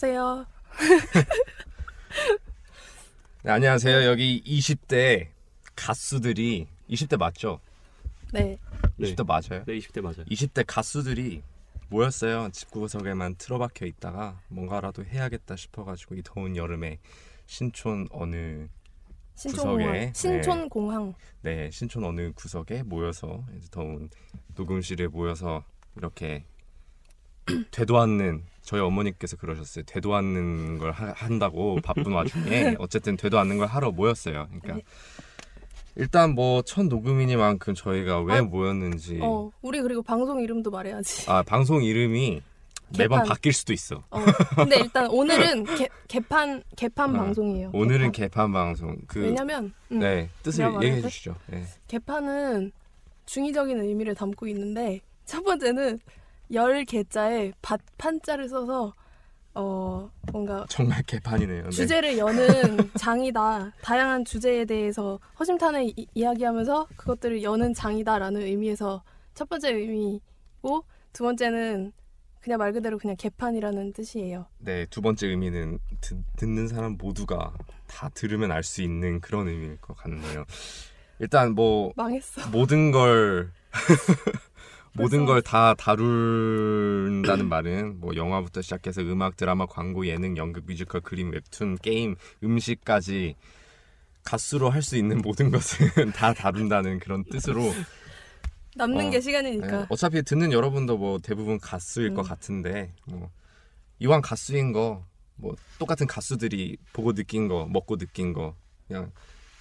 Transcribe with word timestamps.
안녕하세요. 0.00 0.46
네, 3.44 3.50
안녕하세요. 3.50 4.04
여기 4.04 4.42
20대 4.44 5.28
가수들이 5.74 6.66
20대 6.90 7.16
맞죠? 7.16 7.60
네. 8.30 8.58
20대 9.00 9.26
맞아요? 9.26 9.64
네, 9.64 9.78
20대 9.78 10.02
맞아요. 10.02 10.26
20대 10.26 10.64
가수들이 10.66 11.42
모였어요. 11.88 12.50
집 12.52 12.70
구석에만 12.72 13.36
틀어박혀 13.36 13.86
있다가 13.86 14.38
뭔가라도 14.48 15.02
해야겠다 15.02 15.56
싶어가지고 15.56 16.16
이 16.16 16.22
더운 16.22 16.56
여름에 16.56 16.98
신촌 17.46 18.06
어느 18.10 18.66
신촌공항. 19.34 19.78
구석에, 19.92 20.12
신촌공항. 20.14 21.14
네 21.40 21.70
신촌 21.70 22.04
어느 22.04 22.32
구석에 22.34 22.82
모여서 22.82 23.42
이제 23.56 23.68
더운 23.70 24.10
녹음실에 24.56 25.06
모여서 25.06 25.64
이렇게 25.96 26.44
되도 27.70 27.98
않는 27.98 28.44
저희 28.66 28.80
어머니께서 28.80 29.36
그러셨어요. 29.36 29.84
되도 29.86 30.14
않는 30.16 30.78
걸 30.78 30.90
하- 30.90 31.12
한다고 31.16 31.76
바쁜 31.82 32.12
와중에 32.12 32.74
어쨌든 32.80 33.16
되도 33.16 33.38
않는 33.38 33.58
걸 33.58 33.68
하러 33.68 33.92
모였어요. 33.92 34.48
그러니까 34.48 34.74
네. 34.74 34.82
일단 35.94 36.34
뭐 36.34 36.62
첫 36.62 36.82
녹음이니만큼 36.86 37.74
저희가 37.74 38.20
왜 38.22 38.38
아, 38.38 38.42
모였는지 38.42 39.20
어, 39.22 39.50
우리 39.62 39.80
그리고 39.80 40.02
방송 40.02 40.40
이름도 40.42 40.70
말해야지. 40.70 41.30
아 41.30 41.42
방송 41.42 41.82
이름이 41.82 42.42
매번 42.98 43.18
개판. 43.20 43.28
바뀔 43.28 43.52
수도 43.52 43.72
있어. 43.72 44.02
어. 44.10 44.20
근데 44.56 44.78
일단 44.80 45.06
오늘은 45.10 45.64
개, 45.76 45.88
개판 46.08 46.62
개판 46.76 47.14
어, 47.14 47.18
방송이에요. 47.22 47.70
오늘은 47.72 48.10
개판. 48.12 48.28
개판 48.28 48.52
방송. 48.52 48.96
그 49.06 49.20
왜냐면 49.20 49.72
음, 49.92 50.00
네 50.00 50.28
뜻을 50.42 50.66
얘기해 50.74 50.96
돼? 50.96 51.02
주시죠. 51.02 51.36
네. 51.46 51.64
개판은 51.88 52.72
중의적인 53.26 53.80
의미를 53.80 54.14
담고 54.16 54.46
있는데 54.48 55.00
첫 55.24 55.42
번째는 55.44 55.98
열 56.52 56.84
개자에 56.84 57.52
밭 57.62 57.80
판자를 57.98 58.48
써서 58.48 58.92
어 59.54 60.10
뭔가 60.32 60.66
정말 60.68 61.02
개판이네요. 61.04 61.64
네. 61.64 61.70
주제를 61.70 62.18
여는 62.18 62.90
장이다. 62.98 63.72
다양한 63.82 64.24
주제에 64.24 64.64
대해서 64.66 65.18
허심탄회 65.38 65.86
이, 65.86 66.06
이야기하면서 66.14 66.88
그것들을 66.96 67.42
여는 67.42 67.72
장이다라는 67.72 68.42
의미에서 68.42 69.02
첫 69.34 69.48
번째 69.48 69.72
의미고 69.72 70.84
두 71.12 71.24
번째는 71.24 71.92
그냥 72.40 72.58
말 72.58 72.72
그대로 72.72 72.98
그냥 72.98 73.16
개판이라는 73.16 73.92
뜻이에요. 73.94 74.46
네, 74.58 74.86
두 74.86 75.00
번째 75.00 75.26
의미는 75.28 75.78
듣, 76.00 76.16
듣는 76.36 76.68
사람 76.68 76.96
모두가 76.98 77.52
다 77.88 78.08
들으면 78.10 78.52
알 78.52 78.62
수 78.62 78.82
있는 78.82 79.20
그런 79.20 79.48
의미일 79.48 79.78
것 79.80 79.96
같네요. 79.96 80.44
일단 81.18 81.54
뭐 81.54 81.92
망했어. 81.96 82.46
모든 82.50 82.90
걸 82.92 83.50
모든 84.96 85.24
걸 85.26 85.42
다 85.42 85.74
다룬다는 85.74 87.48
말은 87.48 88.00
뭐 88.00 88.16
영화부터 88.16 88.62
시작해서 88.62 89.02
음악, 89.02 89.36
드라마, 89.36 89.66
광고, 89.66 90.06
예능, 90.06 90.36
연극, 90.36 90.64
뮤지컬, 90.66 91.00
그림, 91.00 91.30
웹툰, 91.32 91.78
게임, 91.78 92.16
음식까지 92.42 93.34
가수로 94.24 94.70
할 94.70 94.82
수 94.82 94.96
있는 94.96 95.18
모든 95.18 95.50
것은 95.50 95.86
다 96.14 96.32
다룬다는 96.34 96.98
그런 96.98 97.24
뜻으로 97.24 97.62
남는 98.76 99.06
어, 99.06 99.10
게 99.10 99.20
시간이니까. 99.20 99.66
네, 99.66 99.86
어차피 99.88 100.22
듣는 100.22 100.52
여러분도 100.52 100.98
뭐 100.98 101.18
대부분 101.18 101.58
가수일 101.60 102.14
것 102.14 102.22
음. 102.22 102.28
같은데 102.28 102.92
뭐 103.06 103.30
이왕 104.00 104.20
가수인 104.22 104.72
거 104.72 105.04
뭐 105.38 105.54
똑같은 105.78 106.06
가수들이 106.06 106.78
보고 106.94 107.12
느낀 107.12 107.46
거 107.46 107.66
먹고 107.66 107.98
느낀 107.98 108.32
거 108.32 108.56
그냥 108.88 109.12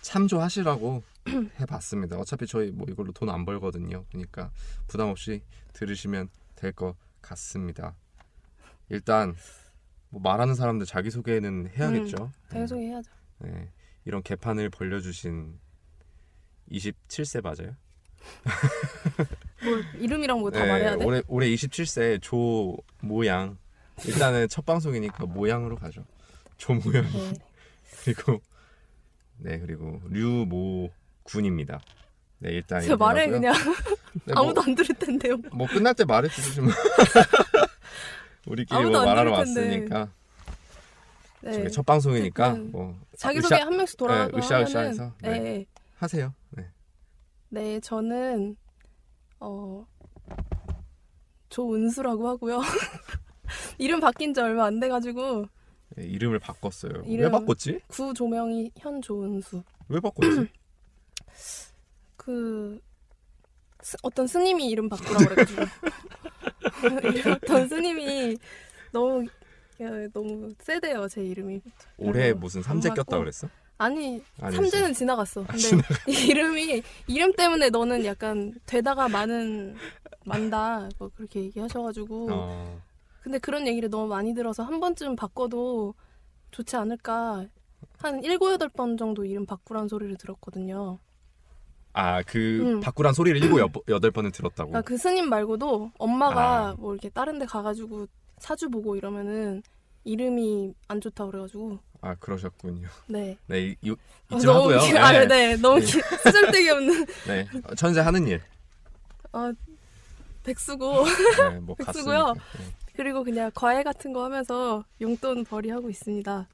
참조하시라고 0.04 1.04
해봤습니다. 1.60 2.18
어차피 2.18 2.46
저희 2.48 2.72
뭐 2.72 2.86
이걸로 2.90 3.12
돈 3.12 3.30
안 3.30 3.46
벌거든요. 3.46 4.06
그러니까 4.10 4.52
부담 4.88 5.10
없이 5.10 5.42
들으시면 5.74 6.30
될 6.56 6.72
것 6.74 6.96
같습니다. 7.22 7.96
일단 8.90 9.36
뭐 10.10 10.22
말하는 10.22 10.54
사람들 10.56 10.86
자기 10.86 11.10
소개는 11.10 11.70
해야겠죠. 11.76 12.32
자기 12.50 12.68
소개 12.68 12.86
해야죠. 12.86 13.12
네, 13.40 13.72
이런 14.06 14.22
개판을 14.24 14.70
벌려주신 14.70 15.60
27세 16.72 17.42
맞아요? 17.44 17.76
뭐 19.64 19.78
이름이랑 20.00 20.40
뭐다 20.40 20.60
네, 20.64 20.72
말해야 20.72 20.98
돼? 20.98 21.06
올해 21.06 21.22
올해 21.28 21.48
27세 21.50 22.22
조 22.22 22.78
모양. 23.02 23.58
일단은 24.06 24.48
첫 24.50 24.66
방송이니까 24.66 25.26
모양으로 25.26 25.76
가죠. 25.78 26.06
조 26.58 26.74
모양. 26.76 27.04
네. 27.12 27.34
그리고 28.04 28.42
네 29.38 29.60
그리고 29.60 30.02
류모 30.10 30.92
군입니다. 31.36 31.82
네 32.40 32.52
일단 32.52 32.82
제가 32.82 32.96
말해 32.98 33.28
그냥. 33.28 33.54
네, 34.26 34.34
아무도 34.36 34.62
안 34.62 34.74
들을 34.76 34.94
텐데요. 34.96 35.38
뭐, 35.38 35.50
뭐 35.54 35.68
끝날 35.68 35.94
때 35.94 36.06
말해주지 36.06 36.62
뭐. 36.62 36.72
우리끼리 38.48 38.80
뭐안 38.86 39.06
말하러. 39.06 39.32
왔으니까 39.32 40.10
네. 41.42 41.68
첫 41.70 41.86
방송이니까 41.86 42.50
어쨌든 42.50 42.72
뭐 42.72 42.96
자기소개 43.18 43.56
으쌰- 43.56 43.66
한 43.66 43.76
명씩 43.78 43.98
돌아가고 43.98 44.32
네, 44.32 44.38
으쌰 44.38 44.62
으쌰 44.62 44.80
해서, 44.82 45.12
하면은 45.22 45.44
네. 45.44 45.50
네. 45.58 45.66
하세요. 45.96 46.34
네. 46.52 46.70
네, 47.50 47.80
저는 47.80 48.56
어 49.40 49.86
조은수라고 51.50 52.28
하고요. 52.30 52.62
이름 53.78 54.00
바뀐 54.00 54.34
지 54.34 54.42
얼마 54.42 54.66
안 54.66 54.80
돼가지고 54.80 55.46
네, 55.96 56.04
이름을 56.06 56.40
바꿨어요. 56.40 57.04
왜 57.06 57.12
이름- 57.12 57.32
바꿨지? 57.32 57.80
구조명이 57.88 58.72
현 58.80 59.02
조은수. 59.02 59.64
왜 59.88 60.00
바꿨지? 60.00 60.48
그 62.18 62.80
스- 63.82 63.98
어떤 64.04 64.28
스님이 64.28 64.68
이름 64.70 64.90
바꾸라고 64.90 65.26
그래가지고 65.26 65.62
어떤 67.36 67.68
스님이 67.68 68.38
너무 68.92 69.26
야, 69.82 69.90
너무 70.14 70.54
세대요 70.60 71.08
제 71.08 71.24
이름이. 71.24 71.62
올해 71.98 72.34
무슨 72.34 72.60
안 72.60 72.64
삼재 72.64 72.90
꼈다 72.90 73.04
맞고. 73.12 73.20
그랬어? 73.20 73.50
아니 73.78 74.24
아니지. 74.40 74.56
삼재는 74.58 74.94
지나갔어. 74.94 75.44
아, 75.44 75.48
근데 75.48 75.68
이 76.08 76.12
이름이 76.32 76.82
이름 77.08 77.34
때문에 77.34 77.70
너는 77.70 78.06
약간 78.06 78.54
되다가 78.66 79.10
많은 79.10 79.76
만다 80.26 80.88
뭐 80.98 81.10
그렇게 81.14 81.42
얘기하셔가지고 81.42 82.28
어. 82.32 82.82
근데 83.22 83.38
그런 83.40 83.68
얘기를 83.68 83.90
너무 83.90 84.08
많이 84.08 84.34
들어서 84.34 84.64
한 84.64 84.80
번쯤 84.80 85.16
바꿔도 85.18 85.94
좋지 86.52 86.78
않을까 86.78 87.46
한 87.98 88.24
일곱 88.24 88.52
여덟 88.54 88.70
번 88.70 88.96
정도 88.98 89.26
이름 89.26 89.46
바꾸라는 89.46 89.90
소리를 89.90 90.16
들었거든요. 90.18 91.00
아, 91.98 92.22
그 92.24 92.60
음. 92.62 92.80
바꾸란 92.82 93.14
소리를 93.14 93.42
일곱 93.42 93.60
여- 93.62 93.70
여덟 93.88 94.12
번을 94.12 94.32
들었다고. 94.32 94.70
그러니까 94.72 94.82
그 94.88 94.98
스님 94.98 95.30
말고도 95.30 95.92
엄마가 95.98 96.68
아. 96.72 96.76
뭐 96.78 96.94
이렇게 96.94 97.08
다른 97.10 97.40
데 97.40 97.46
가가지고 97.46 98.08
사주 98.38 98.70
보고 98.70 98.98
이러면은 98.98 99.64
이름이 100.04 100.74
안 100.90 101.00
좋다 101.00 101.26
그래가지고 101.26 101.80
아, 102.02 102.14
그러셨군요. 102.16 102.88
네. 103.08 103.38
네, 103.48 103.62
이, 103.68 103.76
이, 103.82 103.92
어, 103.92 103.96
이쯤 104.34 104.46
너무 104.46 104.74
하고요. 104.74 104.80
기- 104.92 104.98
아, 104.98 105.12
네. 105.14 105.26
네. 105.26 105.56
너무 105.56 105.80
네. 105.80 105.86
기- 105.86 106.02
쓰잘데기 106.02 106.70
없는 106.70 107.06
네. 107.28 107.48
천재 107.78 108.02
하는 108.02 108.28
일. 108.28 108.42
아, 109.32 109.54
백수고 110.44 111.06
네, 111.50 111.60
뭐 111.62 111.76
백수고요. 111.80 112.34
네. 112.34 112.66
그리고 112.98 113.24
그냥 113.24 113.50
과외 113.56 113.84
같은 113.84 114.12
거 114.12 114.26
하면서 114.26 114.84
용돈 115.00 115.46
벌이 115.46 115.70
하고 115.70 115.90
있습니다. 115.90 116.48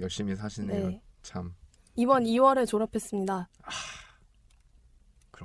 열심히 0.00 0.34
사시네요. 0.34 0.88
네. 0.88 1.00
참 1.22 1.54
이번 1.94 2.24
2월에 2.24 2.66
졸업했습니다. 2.66 3.48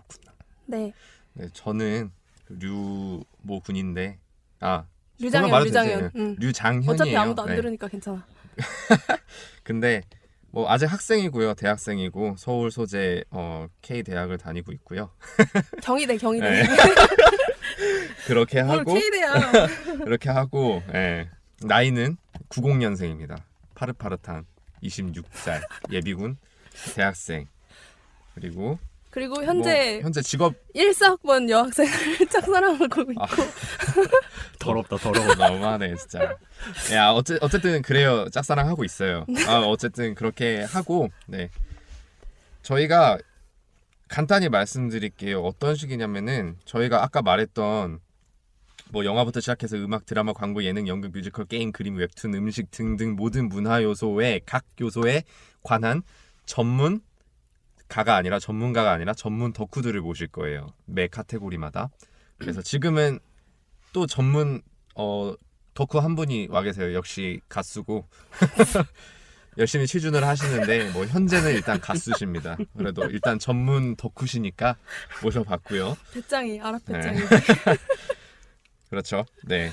그렇구나. 0.07 0.33
네. 0.65 0.93
네, 1.33 1.47
저는 1.53 2.11
류모 2.49 3.59
군인데 3.63 4.17
아 4.59 4.85
류장현, 5.19 5.63
류장현. 5.63 6.11
응. 6.15 6.35
류장현이에요. 6.39 6.91
어차피 6.91 7.15
아무도 7.17 7.41
안 7.43 7.49
네. 7.49 7.55
들으니까 7.55 7.87
괜찮아. 7.87 8.25
근데 9.63 10.01
뭐 10.51 10.69
아직 10.71 10.85
학생이고요. 10.85 11.53
대학생이고 11.55 12.35
서울 12.37 12.71
소재 12.71 13.23
어, 13.31 13.67
K 13.81 14.03
대학을 14.03 14.37
다니고 14.37 14.71
있고요. 14.73 15.11
경희대, 15.83 16.17
경희대. 16.17 16.49
네. 16.49 16.63
그렇게 18.25 18.63
뭘 18.63 18.79
하고 18.79 18.93
K대야. 18.93 19.67
그렇게 20.03 20.29
하고 20.29 20.81
예. 20.93 21.29
나이는 21.61 22.17
90년생입니다. 22.49 23.41
파릇파릇한 23.75 24.45
26살 24.83 25.61
예비군 25.91 26.37
대학생 26.95 27.47
그리고 28.35 28.79
그리고 29.17 29.43
현재 29.43 29.93
뭐, 29.93 30.03
현재 30.03 30.21
직업 30.21 30.53
1사학번 30.75 31.49
여학생을 31.49 31.91
짝사랑하고 32.29 32.85
있고 32.85 33.03
아. 33.19 33.25
더럽다 34.59 34.95
더러워. 34.97 35.33
너무하네 35.33 35.95
진짜. 35.95 36.37
야 36.93 37.09
어째, 37.09 37.39
어쨌든 37.41 37.81
그래요 37.81 38.29
짝사랑 38.29 38.67
하고 38.67 38.83
있어요. 38.83 39.25
아 39.47 39.61
어쨌든 39.61 40.13
그렇게 40.13 40.61
하고 40.61 41.09
네 41.25 41.49
저희가 42.61 43.17
간단히 44.07 44.49
말씀드릴게요. 44.49 45.41
어떤 45.41 45.73
식이냐면은 45.73 46.55
저희가 46.65 47.03
아까 47.03 47.23
말했던 47.23 47.99
뭐 48.91 49.03
영화부터 49.03 49.39
시작해서 49.39 49.77
음악, 49.77 50.05
드라마, 50.05 50.31
광고, 50.31 50.63
예능, 50.63 50.87
연극, 50.87 51.11
뮤지컬, 51.11 51.45
게임, 51.45 51.71
그림, 51.71 51.95
웹툰, 51.95 52.35
음식 52.35 52.69
등등 52.69 53.15
모든 53.15 53.49
문화 53.49 53.81
요소의 53.81 54.41
각 54.45 54.63
요소에 54.79 55.23
관한 55.63 56.03
전문 56.45 57.01
가가 57.87 58.15
아니라 58.15 58.39
전문가가 58.39 58.91
아니라 58.91 59.13
전문 59.13 59.53
덕후들을 59.53 59.99
모실 60.01 60.27
거예요. 60.27 60.67
매 60.85 61.07
카테고리마다. 61.07 61.89
그래서 62.37 62.61
지금은 62.61 63.19
또 63.93 64.05
전문 64.05 64.61
어 64.95 65.33
덕후 65.73 65.99
한 65.99 66.15
분이 66.15 66.47
와 66.49 66.61
계세요. 66.61 66.93
역시 66.93 67.39
가수고 67.49 68.07
열심히 69.57 69.87
취준을 69.87 70.23
하시는데 70.23 70.91
뭐 70.91 71.05
현재는 71.05 71.53
일단 71.53 71.79
가수십니다. 71.79 72.57
그래도 72.77 73.05
일단 73.05 73.39
전문 73.39 73.95
덕후시니까 73.95 74.77
모셔봤고요. 75.23 75.97
배짱이 76.13 76.59
아랍 76.61 76.81
네. 76.85 76.93
배짱이. 76.93 77.19
그렇죠. 78.89 79.25
네. 79.45 79.71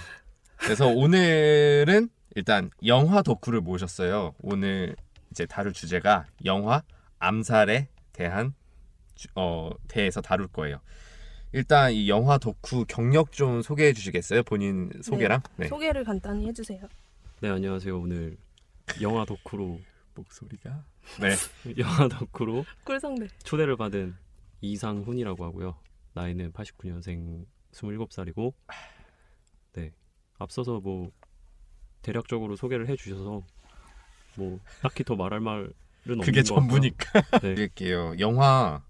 그래서 0.57 0.87
오늘은 0.87 2.09
일단 2.35 2.71
영화 2.87 3.23
덕후를 3.23 3.61
모셨어요. 3.61 4.35
오늘 4.41 4.97
이제 5.31 5.47
다룰 5.47 5.73
주제가 5.73 6.27
영화 6.45 6.83
암살에 7.19 7.89
대한 8.19 8.55
주- 9.15 9.29
어 9.35 9.71
대해서 9.89 10.23
다룰 10.23 10.49
거예요. 10.49 10.81
일단 11.53 11.93
이 11.93 12.09
영화 12.09 12.39
덕후 12.39 12.85
경력 12.89 13.31
좀 13.33 13.61
소개해 13.63 13.93
주시겠어요? 13.93 14.43
본인 14.45 14.91
소개랑. 15.03 15.43
네. 15.57 15.69
소개를 15.69 16.03
간단히 16.05 16.47
해주세요. 16.49 16.81
네 17.41 17.51
안녕하세요. 17.51 18.01
오늘 18.01 18.37
영화 19.03 19.25
덕후로 19.27 19.81
목소리가. 20.15 20.85
네. 21.21 21.35
영화 21.79 22.09
덕후로 22.09 22.65
꿀성대. 22.85 23.29
초대를 23.45 23.77
받은 23.77 24.15
이상훈이라고 24.63 25.45
하고요. 25.45 25.77
나이는 26.15 26.53
89년생 26.53 27.45
27살이고 27.73 28.53
네 29.75 29.93
앞서서 30.39 30.81
뭐 30.81 31.11
대략적으로 32.03 32.55
소개를 32.57 32.89
해주셔서 32.89 33.43
뭐 34.37 34.61
딱히 34.83 35.03
더 35.05 35.17
말할 35.17 35.41
없는 35.41 35.73
그게. 36.25 36.43
전부니까. 36.43 37.21
네. 37.21 37.39
드릴게요. 37.55 38.15
영화 38.19 38.83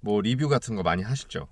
뭐 0.00 0.20
리뷰 0.20 0.48
같은 0.48 0.76
거 0.76 0.82
많이 0.82 1.02
하시죠? 1.02 1.48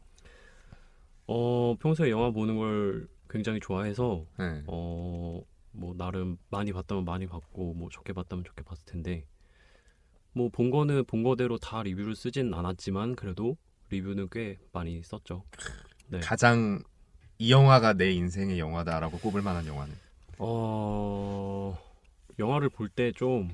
어 1.26 1.74
평소에 1.80 2.10
영화 2.10 2.30
보는 2.30 2.56
걸 2.56 3.08
굉장히 3.30 3.58
좋아해서 3.60 4.26
네. 4.38 4.62
어뭐 4.66 5.94
나름 5.96 6.36
많이 6.50 6.72
봤다면 6.72 7.04
많이 7.04 7.26
봤고 7.26 7.74
뭐 7.74 7.88
적게 7.90 8.12
봤다면 8.12 8.44
적게 8.44 8.62
봤을 8.62 8.84
텐데 8.84 9.24
뭐 10.32 10.48
본 10.50 10.70
거는 10.70 11.04
본 11.06 11.22
거대로 11.22 11.58
다 11.58 11.82
리뷰를 11.82 12.14
쓰진 12.14 12.52
않았지만 12.52 13.16
그래도 13.16 13.56
리뷰는 13.90 14.28
꽤 14.30 14.58
많이 14.72 15.02
썼죠. 15.02 15.44
네. 16.08 16.20
가장 16.20 16.82
이 17.38 17.50
영화가 17.50 17.94
내 17.94 18.12
인생의 18.12 18.58
영화다라고 18.58 19.18
꼽을 19.18 19.40
만한 19.42 19.66
영화는 19.66 19.94
어 20.38 21.76
영화를 22.38 22.68
볼 22.68 22.88
때 22.90 23.12
좀 23.12 23.48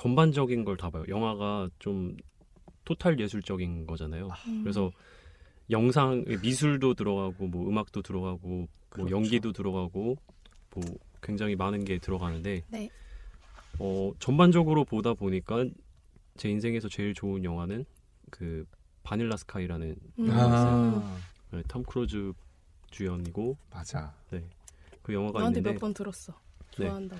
전반적인 0.00 0.64
걸 0.66 0.76
다 0.76 0.90
봐요. 0.90 1.04
영화가 1.08 1.70
좀 1.78 2.16
토탈 2.84 3.18
예술적인 3.18 3.86
거잖아요. 3.86 4.28
음. 4.46 4.62
그래서 4.62 4.92
영상 5.70 6.22
미술도 6.42 6.92
들어가고 6.94 7.46
뭐 7.46 7.66
음악도 7.68 8.02
들어가고 8.02 8.46
뭐 8.46 8.66
그렇죠. 8.90 9.16
연기도 9.16 9.52
들어가고 9.52 10.16
뭐 10.74 10.84
굉장히 11.22 11.56
많은 11.56 11.84
게 11.84 11.98
들어가는데 11.98 12.62
네. 12.68 12.90
어 13.78 14.12
전반적으로 14.18 14.84
보다 14.84 15.14
보니까 15.14 15.64
제 16.36 16.50
인생에서 16.50 16.88
제일 16.90 17.14
좋은 17.14 17.42
영화는 17.42 17.86
그 18.30 18.66
Vanilla 19.02 19.36
Sky라는 19.38 19.96
음. 20.18 20.30
아 20.30 21.18
네, 21.52 21.62
톰 21.68 21.82
크루즈 21.82 22.32
주연이고 22.90 23.56
맞아. 23.70 24.14
그 25.02 25.14
영화가 25.14 25.40
있는데 25.48 25.72
몇 25.72 25.78
번 25.80 25.94
들었어. 25.94 26.34
네. 26.78 26.84
좋아한다. 26.86 27.16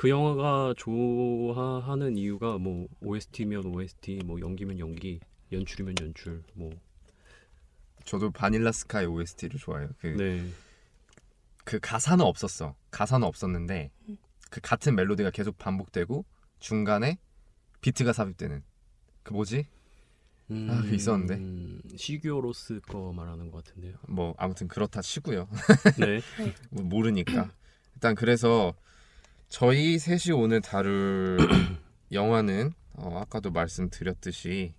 그 0.00 0.08
영화가 0.08 0.72
좋아하는 0.78 2.16
이유가 2.16 2.56
뭐 2.56 2.88
OST면 3.02 3.66
OST, 3.66 4.22
뭐 4.24 4.40
연기면 4.40 4.78
연기, 4.78 5.20
연출이면 5.52 5.96
연출, 6.00 6.42
뭐 6.54 6.70
저도 8.06 8.30
바닐라 8.30 8.72
스카이 8.72 9.04
OST를 9.04 9.60
좋아해요. 9.60 9.90
그 9.98 10.06
네. 10.06 10.48
그 11.64 11.78
가사는 11.80 12.24
없었어. 12.24 12.74
가사는 12.90 13.26
없었는데 13.26 13.90
음. 14.08 14.16
그 14.48 14.62
같은 14.62 14.94
멜로디가 14.94 15.32
계속 15.32 15.58
반복되고 15.58 16.24
중간에 16.60 17.18
비트가 17.82 18.14
삽입되는 18.14 18.62
그 19.22 19.34
뭐지? 19.34 19.66
아, 20.48 20.80
그 20.80 20.94
있었는데. 20.94 21.34
음, 21.34 21.82
시규어로스 21.94 22.80
거 22.88 23.12
말하는 23.12 23.50
것 23.50 23.62
같은데요. 23.62 23.98
뭐 24.08 24.34
아무튼 24.38 24.66
그렇다 24.66 25.02
치고요. 25.02 25.46
네. 25.98 26.22
뭐 26.70 26.84
모르니까 26.84 27.52
일단 27.96 28.14
그래서 28.14 28.74
저희 29.50 29.98
셋이 29.98 30.32
오늘 30.34 30.60
다룰 30.60 31.36
영화는 32.12 32.72
어, 32.94 33.18
아까도 33.20 33.50
말씀드렸듯이 33.50 34.74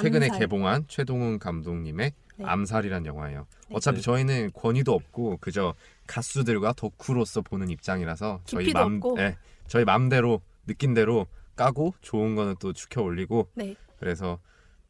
최근에 0.00 0.26
암살. 0.26 0.40
개봉한 0.40 0.84
최동훈 0.88 1.38
감독님의 1.38 2.12
네. 2.36 2.44
암살이란 2.44 3.06
영화예요. 3.06 3.46
네. 3.68 3.74
어차피 3.76 3.98
네. 3.98 4.02
저희는 4.02 4.50
권위도 4.52 4.92
없고 4.92 5.38
그저 5.40 5.74
가수들과 6.08 6.72
덕후로서 6.72 7.42
보는 7.42 7.70
입장이라서 7.70 8.40
저희 8.44 8.72
맘. 8.72 9.00
예, 9.18 9.36
저희 9.68 9.84
맘대로 9.84 10.42
느낀 10.66 10.94
대로 10.94 11.26
까고 11.54 11.94
좋은 12.00 12.34
거는 12.34 12.56
또 12.58 12.72
추켜 12.72 13.02
올리고 13.02 13.48
네. 13.54 13.76
그래서 14.00 14.40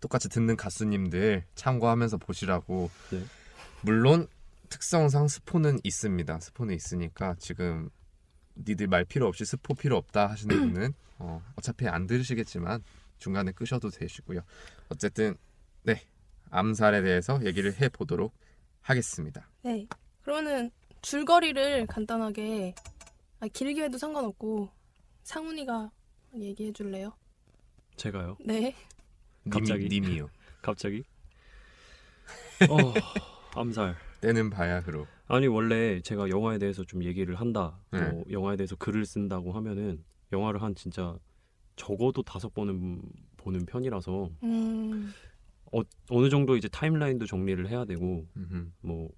똑같이 0.01 0.31
듣는 0.31 0.57
가수님들 0.57 1.45
참고하면서 1.55 2.17
보시라고. 2.17 2.91
네. 3.11 3.23
물론 3.83 4.27
특성상 4.71 5.29
스포는 5.29 5.81
있습니다. 5.83 6.41
스포는 6.41 6.75
있으니까 6.75 7.35
지금 7.39 7.91
니들 8.67 8.87
말 8.87 9.05
필요 9.05 9.27
없이 9.27 9.45
스포 9.45 9.75
필요 9.75 9.97
없다 9.97 10.29
하시는 10.29 10.49
분은 10.75 10.93
어, 11.19 11.43
어차피 11.57 11.89
안 11.89 12.07
들으시겠지만 12.07 12.83
중간에 13.19 13.53
끄셔도 13.53 13.91
되시고요. 13.91 14.41
어쨌든 14.89 15.37
네 15.83 16.03
암살에 16.51 17.03
대해서 17.03 17.45
얘기를 17.45 17.75
해 17.81 17.89
보도록 17.89 18.33
하겠습니다. 18.83 19.49
네. 19.63 19.87
그러면은 20.23 20.71
줄거리를 21.03 21.87
간단하게 21.87 22.75
아, 23.41 23.49
길게 23.49 23.85
해도 23.85 23.99
상관없고 23.99 24.69
상훈이가 25.23 25.91
얘기해 26.37 26.73
줄래요? 26.73 27.13
제가요. 27.97 28.37
네. 28.45 28.75
갑자기? 29.51 29.89
님이, 29.89 30.09
님이요. 30.09 30.31
갑자기. 30.63 31.05
어, 32.71 33.61
암살. 33.61 33.97
때는 34.21 34.51
바야흐로. 34.51 35.07
아니 35.29 35.47
원래 35.47 36.01
제가 36.01 36.31
영화에 36.31 36.59
대해서 36.59 36.85
좀 36.85 37.05
얘기를 37.05 37.35
한다, 37.35 37.79
네. 37.91 38.11
뭐 38.11 38.25
영화에 38.31 38.57
대해서 38.57 38.77
글을 38.77 39.05
쓴다고 39.05 39.53
하면은 39.53 40.03
영화를 40.33 40.63
한 40.63 40.75
진짜 40.75 41.17
적어도 41.77 42.23
다섯 42.23 42.53
번은 42.55 43.03
보는 43.37 43.67
편이라서 43.67 44.31
음. 44.43 45.13
어, 45.73 45.81
어느 46.11 46.31
정도 46.31 46.57
이제 46.57 46.67
timeline도 46.69 47.27
정리를 47.27 47.69
해야 47.69 47.85
되고 47.85 48.27
음흠. 48.37 48.71
뭐 48.81 49.11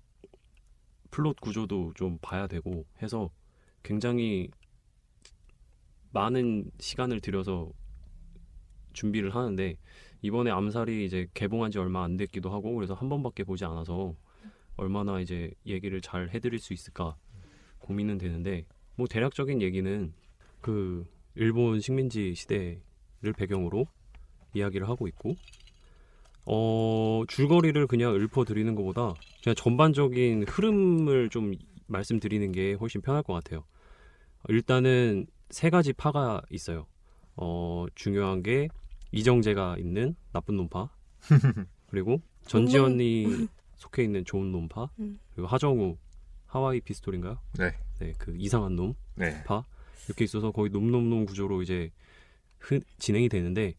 플롯 1.11 1.41
구조도 1.41 1.93
좀 1.95 2.19
봐야 2.21 2.47
되고 2.49 2.85
해서 3.03 3.31
굉장히 3.83 4.51
많은 6.13 6.71
시간을 6.81 7.21
들여서 7.21 7.71
준비를 8.93 9.35
하는데 9.35 9.77
이번에 10.23 10.51
암살이 10.51 11.05
이제 11.05 11.29
개봉한 11.35 11.71
지 11.71 11.79
얼마 11.79 12.03
안 12.03 12.17
됐기도 12.17 12.51
하고 12.51 12.75
그래서 12.75 12.95
한 12.95 13.09
번밖에 13.09 13.45
보지 13.45 13.65
않아서 13.65 14.17
얼마나 14.81 15.21
이제 15.21 15.53
얘기를 15.67 16.01
잘 16.01 16.31
해드릴 16.31 16.59
수 16.59 16.73
있을까 16.73 17.15
고민은 17.81 18.17
되는데 18.17 18.65
뭐 18.97 19.07
대략적인 19.07 19.61
얘기는 19.61 20.13
그 20.63 21.07
일본 21.35 21.81
식민지 21.81 22.35
시대를 22.35 23.35
배경으로 23.37 23.87
이야기를 24.55 24.89
하고 24.89 25.07
있고 25.07 25.37
어 26.47 27.25
줄거리를 27.29 27.87
그냥 27.87 28.15
읊어드리는 28.15 28.75
것보다 28.75 29.15
그냥 29.43 29.55
전반적인 29.55 30.47
흐름을 30.49 31.29
좀 31.29 31.53
말씀드리는 31.87 32.51
게 32.51 32.73
훨씬 32.73 33.03
편할 33.03 33.23
것 33.23 33.35
같아요. 33.35 33.65
일단은 34.49 35.27
세 35.51 35.69
가지 35.69 35.93
파가 35.93 36.41
있어요. 36.51 36.87
어 37.37 37.85
중요한 37.95 38.43
게 38.43 38.69
이정재가 39.13 39.77
있는 39.79 40.17
나쁜 40.33 40.57
놈파 40.57 40.89
그리고 41.91 42.23
전지현이 42.47 43.49
속해 43.81 44.05
있는 44.05 44.25
좋은 44.25 44.53
놈파 44.53 44.91
음. 45.01 45.19
그리고 45.33 45.49
하정우 45.49 45.97
하와이 46.47 46.81
피스톨인가요? 46.81 47.41
네. 47.59 47.73
네, 47.99 48.13
그 48.19 48.35
이상한 48.37 48.77
놈 48.77 48.95
네. 49.15 49.43
파 49.45 49.65
이렇게 50.07 50.25
있어서 50.25 50.53
거의 50.53 50.71
놈놈놈 50.71 51.25
구조로 51.25 51.63
이제 51.63 51.91
흐, 52.59 52.81
진행이 52.99 53.29
되는데 53.29 53.75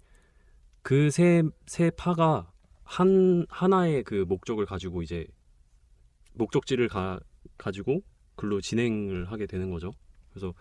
그세세 0.81 1.91
파가 1.95 2.51
한 2.83 3.45
하나의 3.49 4.03
그 4.03 4.25
목적을 4.27 4.65
가지고 4.65 5.03
이제 5.03 5.27
목적지를 6.33 6.87
가, 6.87 7.19
가지고 7.57 8.01
글로 8.35 8.59
진행을 8.59 9.31
하게 9.31 9.45
되는 9.45 9.69
거죠. 9.69 9.91
그래서 10.31 10.53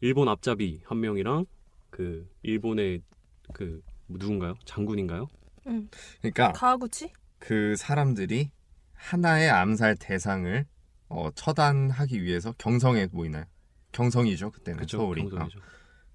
일본 0.00 0.28
앞잡이 0.28 0.82
한 0.84 1.00
명이랑 1.00 1.46
그 1.88 2.28
일본의 2.42 3.02
그 3.54 3.82
누군가요? 4.08 4.54
장군인가요? 4.64 5.28
음. 5.66 5.88
그러니까 6.20 6.52
가구치? 6.52 7.10
그 7.40 7.74
사람들이 7.76 8.52
하나의 8.94 9.50
암살 9.50 9.96
대상을 9.96 10.64
어, 11.08 11.30
처단하기 11.34 12.22
위해서 12.22 12.54
경성에 12.58 13.08
모이나요? 13.10 13.44
경성이죠 13.92 14.52
그때는 14.52 14.78
그쵸, 14.78 14.98
서울이 14.98 15.22
경성이죠. 15.22 15.58
어, 15.58 15.62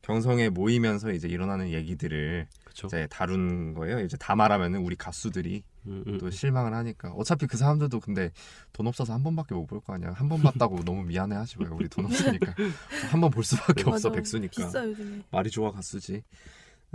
경성에 0.02 0.50
모이면서 0.50 1.12
이제 1.12 1.28
일어나는 1.28 1.72
얘기들을 1.72 2.48
그렇죠. 2.64 2.88
이제 2.88 3.08
다룬 3.10 3.74
거예요. 3.74 4.00
이제 4.02 4.16
다 4.18 4.36
말하면은 4.36 4.80
우리 4.82 4.96
가수들이 4.96 5.64
음, 5.88 6.04
음. 6.08 6.18
또 6.20 6.30
실망을 6.30 6.74
하니까 6.76 7.10
어차피 7.14 7.48
그 7.48 7.58
사람들도 7.58 8.00
근데 8.00 8.30
돈 8.72 8.86
없어서 8.88 9.14
한 9.14 9.24
번밖에 9.24 9.56
못 9.56 9.66
볼 9.66 9.82
거 9.82 9.94
아니야 9.94 10.12
한 10.14 10.30
번 10.30 10.42
봤다고 10.44 10.84
너무 10.86 11.04
미안해 11.04 11.36
하지 11.36 11.58
마요 11.58 11.72
우리 11.76 11.90
돈 11.90 12.06
없으니까 12.06 12.54
한 13.12 13.20
번 13.20 13.32
볼 13.32 13.44
수밖에 13.44 13.84
없어. 13.90 14.12
백수니까 14.12 14.66
비싸 14.68 14.86
요즘에. 14.86 15.24
말이 15.32 15.50
좋아 15.50 15.72
갔으지 15.72 16.22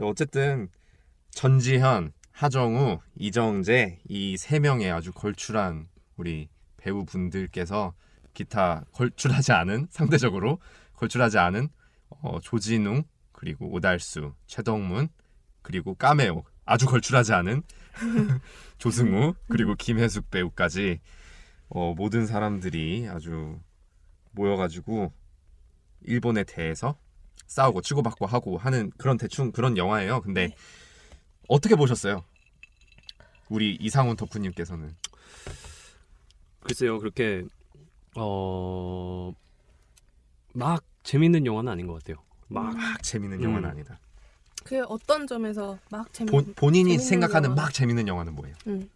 어쨌든 0.01 0.69
전지현 1.33 2.13
하정우 2.33 3.01
이정재 3.17 3.99
이 4.09 4.37
세 4.39 4.59
명의 4.59 4.91
아주 4.91 5.13
걸출한 5.13 5.89
우리 6.17 6.49
배우분들께서 6.79 7.95
기타 8.33 8.85
걸출하지 8.93 9.53
않은 9.53 9.89
상대적으로 9.91 10.59
걸출하지 10.95 11.39
않은 11.39 11.69
어, 12.09 12.41
조진웅 12.41 13.05
그리고 13.33 13.71
오달수 13.73 14.35
최덕문 14.47 15.09
그리고 15.63 15.95
까메오 15.95 16.45
아주 16.65 16.87
걸출하지 16.87 17.33
않은 17.35 17.63
조승우 18.79 19.35
그리고 19.49 19.75
김혜숙 19.75 20.31
배우까지 20.31 21.01
어, 21.69 21.95
모든 21.95 22.27
사람들이 22.27 23.09
아주 23.09 23.59
모여가지고 24.33 25.13
일본에 26.03 26.45
대해서 26.45 26.97
싸우고 27.47 27.83
치고받고 27.83 28.27
하고 28.27 28.57
하는 28.59 28.91
그런 28.97 29.17
대충 29.17 29.53
그런 29.53 29.77
영화예요. 29.77 30.21
근데 30.23 30.49
네. 30.49 30.55
어떻게 31.50 31.75
보셨어요? 31.75 32.25
우리 33.49 33.75
이상훈 33.80 34.16
덕후님께서는 34.16 34.95
글쎄요 36.61 36.99
그렇게 37.00 37.45
어, 38.14 39.33
막 40.52 40.85
재밌는 41.02 41.47
영화는 41.47 41.73
아닌 41.73 41.87
것 41.88 41.95
같아요. 41.95 42.23
막 42.49 42.75
막 42.75 43.02
재밌는 43.02 43.38
음. 43.40 43.45
영화는 43.45 43.69
아니다. 43.69 43.99
그 44.64 44.80
어떤 44.85 45.26
점에서 45.26 45.78
막 45.90 46.12
재밌. 46.12 46.30
본, 46.30 46.54
본인이 46.54 46.90
재밌는 46.90 47.04
생각하는 47.09 47.50
영화. 47.50 47.62
막 47.62 47.75
재밌는 47.75 48.07
영화는 48.07 48.35
뭐예요? 48.35 48.54
음. 48.69 48.88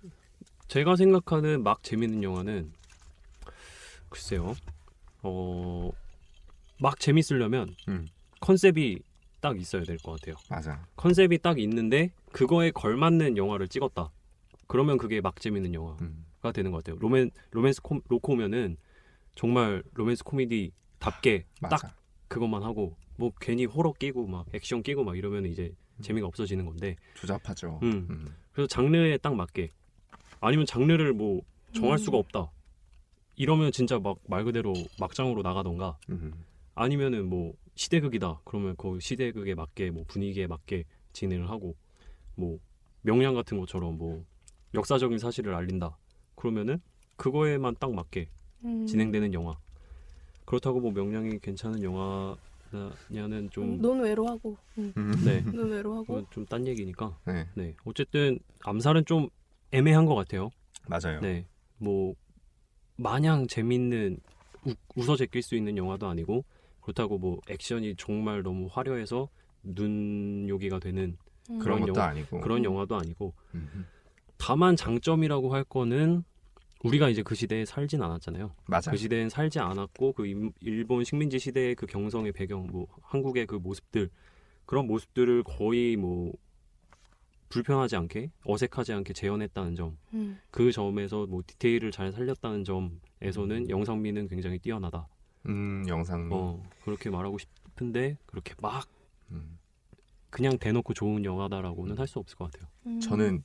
제가 0.69 0.95
생각하는 0.97 1.63
막 1.65 1.83
재밌는 1.83 2.23
영화는 2.23 2.73
글쎄요. 4.11 4.55
어, 5.23 5.91
막 6.79 7.01
재밌으려면 7.01 7.75
음. 7.89 8.07
컨셉이 8.41 9.01
딱 9.41 9.59
있어야 9.61 9.83
될 9.83 9.99
것 9.99 10.21
같아요. 10.21 10.37
맞아. 10.49 10.87
컨셉이 10.97 11.39
딱 11.39 11.59
있는데 11.59 12.13
그거에 12.35 12.73
걸맞는 12.73 13.37
영화를 13.37 13.69
찍었다. 13.69 14.11
그러면 14.67 14.99
그게 14.99 15.21
막 15.21 15.41
재밌는 15.41 15.73
영화가 15.73 16.03
음. 16.03 16.25
되는 16.53 16.73
것 16.73 16.79
같아요. 16.83 16.99
로맨 16.99 17.31
로맨스 17.53 17.81
코, 17.81 18.01
로코면은 18.09 18.77
정말 19.37 19.85
로맨스 19.95 20.25
코미디답게 20.25 21.47
맞아. 21.63 21.77
딱 21.77 21.97
그것만 22.27 22.65
하고 22.65 22.97
뭐 23.17 23.31
괜히 23.41 23.67
호러 23.67 23.93
끼고 23.93 24.27
막 24.27 24.47
액션 24.53 24.83
끼고 24.83 25.05
막 25.05 25.17
이러면 25.17 25.47
이제 25.47 25.73
음. 25.97 26.03
재미가 26.03 26.27
없어지는 26.27 26.67
건데 26.67 26.97
조잡하죠. 27.15 27.79
음. 27.85 28.09
음. 28.11 28.35
그래서 28.51 28.67
장르에 28.67 29.17
딱 29.19 29.37
맞게 29.37 29.71
아니면 30.41 30.67
장르를 30.67 31.13
뭐 31.13 31.41
정할 31.73 31.95
음. 31.95 31.99
수가 31.99 32.19
없다. 32.19 32.51
이러면 33.37 33.71
진짜 33.71 33.99
막 34.01 34.17
말 34.27 34.43
그대로 34.45 34.73
막장으로 34.99 35.43
나가던가 35.43 35.99
음. 36.11 36.33
아니면은 36.75 37.29
뭐 37.29 37.55
시대극이다. 37.77 38.41
그러면 38.45 38.75
그 38.77 38.99
시대극에 39.01 39.55
맞게 39.55 39.91
뭐 39.93 40.05
분위기에 40.09 40.49
맞게 40.49 40.85
진행을 41.13 41.49
하고 41.49 41.77
뭐 42.37 42.59
명량 43.03 43.35
같은 43.35 43.59
것처럼 43.59 43.99
뭐 43.99 44.25
역사적인 44.75 45.19
사실을 45.19 45.55
알린다. 45.55 45.97
그러면은 46.35 46.81
그거에만 47.17 47.77
딱 47.79 47.93
맞게 47.95 48.29
음. 48.65 48.87
진행되는 48.87 49.33
영화. 49.35 49.57
그렇다고 50.45 50.81
뭐 50.81 50.91
명량이 50.93 51.39
괜찮은 51.41 51.83
영화냐는 51.83 53.49
좀 53.51 53.81
논외로하고. 53.81 54.57
음. 54.79 54.93
음. 54.97 55.13
네. 55.25 55.41
논외로하고. 55.53 56.27
좀 56.31 56.45
딴 56.47 56.67
얘기니까. 56.67 57.17
네, 57.27 57.47
네. 57.55 57.75
어쨌든 57.85 58.39
암살은 58.65 59.05
좀 59.07 59.29
애매한 59.71 60.07
것 60.07 60.15
같아요. 60.15 60.51
맞아요. 60.89 61.21
네. 61.21 61.47
뭐 61.79 62.15
마냥 62.97 63.47
재밌는 63.47 64.19
우, 64.67 64.75
웃어 64.97 65.17
제낄 65.17 65.43
수 65.43 65.55
있는 65.57 65.77
영화도 65.77 66.07
아니고 66.07 66.45
그렇다고 66.81 67.19
뭐 67.19 67.41
액션이 67.49 67.97
정말 67.97 68.43
너무 68.43 68.69
화려해서 68.71 69.29
눈요기가 69.63 70.79
되는 70.79 71.17
음. 71.51 71.59
그런 71.59 71.81
것도 71.81 71.95
영화- 71.95 72.05
아니고. 72.09 72.41
그런 72.41 72.59
음. 72.59 72.65
영화도 72.65 72.97
아니고 72.97 73.35
음. 73.55 73.87
다만 74.39 74.77
장점이라고 74.77 75.53
할 75.53 75.65
거는 75.65 76.25
우리가 76.83 77.09
이제 77.09 77.23
그 77.23 77.35
시대에 77.35 77.65
살진 77.65 78.03
않았잖아요. 78.03 78.55
맞아. 78.67 78.91
그 78.91 78.97
시대엔 78.99 79.31
살지 79.31 79.59
않았고 79.59 80.13
그 80.13 80.27
임- 80.27 80.53
일본 80.61 81.03
식민지 81.05 81.39
시대의 81.39 81.75
그 81.77 81.87
경성의 81.87 82.33
배경, 82.33 82.67
뭐 82.67 82.87
한국의 83.03 83.47
그 83.47 83.55
모습들 83.57 84.11
그런 84.67 84.87
모습들을 84.87 85.45
거의 85.45 85.97
뭐 85.97 86.33
불편하지 87.49 87.97
않게 87.97 88.33
어색하지 88.45 88.93
않게 88.95 89.13
재현했다는 89.13 89.77
점, 89.77 89.97
음. 90.13 90.39
그 90.51 90.73
점에서 90.73 91.27
뭐 91.27 91.43
디테일을 91.47 91.91
잘 91.93 92.11
살렸다는 92.13 92.65
점에서는 92.65 93.71
영상미는 93.71 94.29
굉장히 94.29 94.59
뛰어나다. 94.59 95.07
음, 95.47 95.85
영상. 95.87 96.29
어 96.33 96.63
그렇게 96.85 97.11
말하고 97.11 97.39
싶은데 97.39 98.19
그렇게 98.27 98.55
막 98.61 98.89
음. 99.31 99.59
그냥 100.35 100.59
대놓고 100.59 100.95
좋은 100.95 101.25
영화다라고는 101.25 101.97
할 101.97 102.07
수 102.09 102.19
없을 102.19 102.37
것 102.37 102.51
같아요. 102.51 102.69
음. 102.87 103.01
저는 103.01 103.45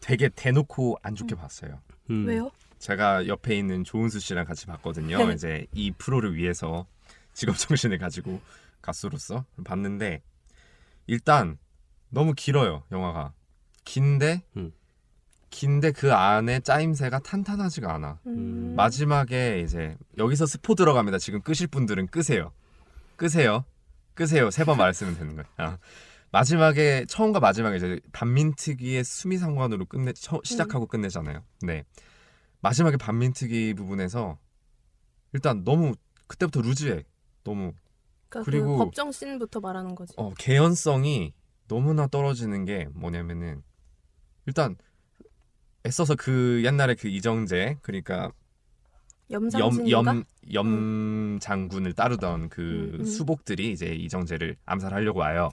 되게 0.00 0.28
대놓고 0.28 0.98
안 1.02 1.14
좋게 1.14 1.36
봤어요. 1.36 1.80
음. 2.10 2.26
왜요? 2.26 2.50
제가 2.78 3.26
옆에 3.28 3.56
있는 3.56 3.84
조은수 3.84 4.18
씨랑 4.20 4.44
같이 4.44 4.66
봤거든요. 4.66 5.18
네. 5.24 5.32
이제 5.32 5.66
이 5.72 5.92
프로를 5.92 6.34
위해서 6.34 6.86
직업 7.32 7.56
정신을 7.56 7.98
가지고 7.98 8.40
가수로서 8.82 9.44
봤는데 9.64 10.22
일단 11.06 11.58
너무 12.10 12.34
길어요 12.34 12.82
영화가 12.92 13.32
긴데 13.84 14.42
음. 14.56 14.72
긴데 15.50 15.92
그 15.92 16.12
안에 16.12 16.60
짜임새가 16.60 17.20
탄탄하지가 17.20 17.94
않아. 17.94 18.18
음. 18.26 18.74
마지막에 18.76 19.60
이제 19.64 19.96
여기서 20.18 20.44
스포 20.46 20.74
들어갑니다. 20.74 21.18
지금 21.18 21.40
끄실 21.40 21.66
분들은 21.68 22.08
끄세요. 22.08 22.52
끄세요. 23.16 23.64
끄세요. 24.14 24.50
세 24.50 24.64
번 24.64 24.76
말씀은 24.78 25.14
되는 25.16 25.36
거예요. 25.36 25.46
아. 25.56 25.78
마지막에 26.32 27.04
처음과 27.08 27.40
마지막에 27.40 27.76
이제 27.76 28.00
반민특위의 28.12 29.04
수미상관으로 29.04 29.86
끝내 29.86 30.12
처- 30.12 30.40
시작하고 30.44 30.86
끝내잖아요. 30.86 31.42
네. 31.62 31.84
마지막에 32.60 32.96
반민특위 32.96 33.74
부분에서 33.74 34.38
일단 35.32 35.64
너무 35.64 35.94
그때부터 36.26 36.60
루즈해. 36.62 37.04
너무 37.44 37.72
그러니까 38.28 38.50
그리고- 38.50 38.76
그 38.78 38.84
법정 38.84 39.12
씬부터 39.12 39.60
말하는 39.60 39.94
거지. 39.94 40.12
어, 40.16 40.34
개연성이 40.34 41.32
너무나 41.68 42.06
떨어지는 42.06 42.64
게 42.64 42.88
뭐냐면은 42.92 43.62
일단 44.46 44.76
애써서 45.86 46.16
그 46.16 46.62
옛날에 46.64 46.94
그 46.96 47.08
이정재 47.08 47.78
그러니까 47.82 48.32
염상진인가? 49.30 49.90
염, 49.90 50.06
염, 50.06 50.24
염 50.52 51.38
장군을 51.40 51.92
따르던 51.94 52.48
그 52.48 52.90
음, 52.94 53.00
음. 53.00 53.04
수복들이 53.04 53.70
이제 53.72 53.86
이정재를 53.86 54.56
암살하려고 54.64 55.20
와요. 55.20 55.50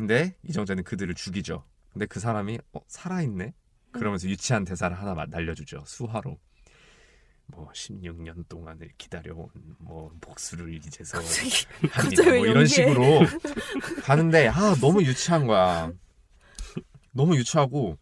근데 0.00 0.34
이정재는 0.48 0.82
그들을 0.84 1.14
죽이죠. 1.14 1.62
근데 1.92 2.06
그 2.06 2.20
사람이 2.20 2.58
어, 2.72 2.80
살아있네? 2.88 3.52
그러면서 3.92 4.26
음. 4.26 4.30
유치한 4.30 4.64
대사를 4.64 4.96
하나 4.98 5.12
마- 5.14 5.26
날려주죠. 5.26 5.82
수화로. 5.86 6.38
뭐 7.48 7.68
16년 7.74 8.48
동안을 8.48 8.92
기다려온 8.96 9.48
뭐 9.78 10.10
복수를 10.22 10.72
이제서 10.72 11.18
갑자기 11.90 12.30
뭐 12.38 12.46
이런? 12.46 12.64
식으로 12.64 13.20
가는데 14.04 14.48
아 14.48 14.74
너무 14.80 15.02
유치한 15.02 15.46
거야. 15.46 15.92
너무 17.12 17.36
유치하고 17.36 17.98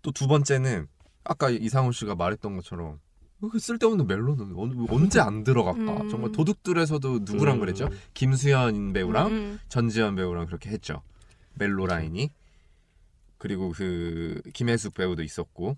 또 0.00 0.12
두 0.12 0.28
번째는 0.28 0.86
아까 1.24 1.50
이상훈 1.50 1.92
씨가 1.92 2.14
말했던 2.14 2.56
것처럼 2.56 3.00
그 3.52 3.58
쓸데없는 3.58 4.06
멜로는 4.06 4.54
언- 4.56 4.86
언제 4.88 5.20
안 5.20 5.44
들어갈까? 5.44 6.02
음. 6.04 6.08
정말 6.08 6.32
도둑들에서도 6.32 7.18
누구랑 7.24 7.56
음. 7.56 7.60
그랬죠? 7.60 7.90
김수현 8.14 8.94
배우랑 8.94 9.26
음, 9.26 9.60
전지현 9.68 10.14
배우랑 10.14 10.46
그렇게 10.46 10.70
했죠. 10.70 11.02
멜로 11.58 11.86
라인이 11.86 12.30
그리고 13.38 13.72
그 13.72 14.40
김해숙 14.54 14.94
배우도 14.94 15.22
있었고 15.22 15.76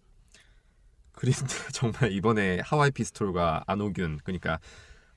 그런데 1.12 1.46
정말 1.72 2.12
이번에 2.12 2.60
하와이 2.64 2.90
피스톨과 2.90 3.64
안옥윤 3.66 4.20
그러니까 4.24 4.58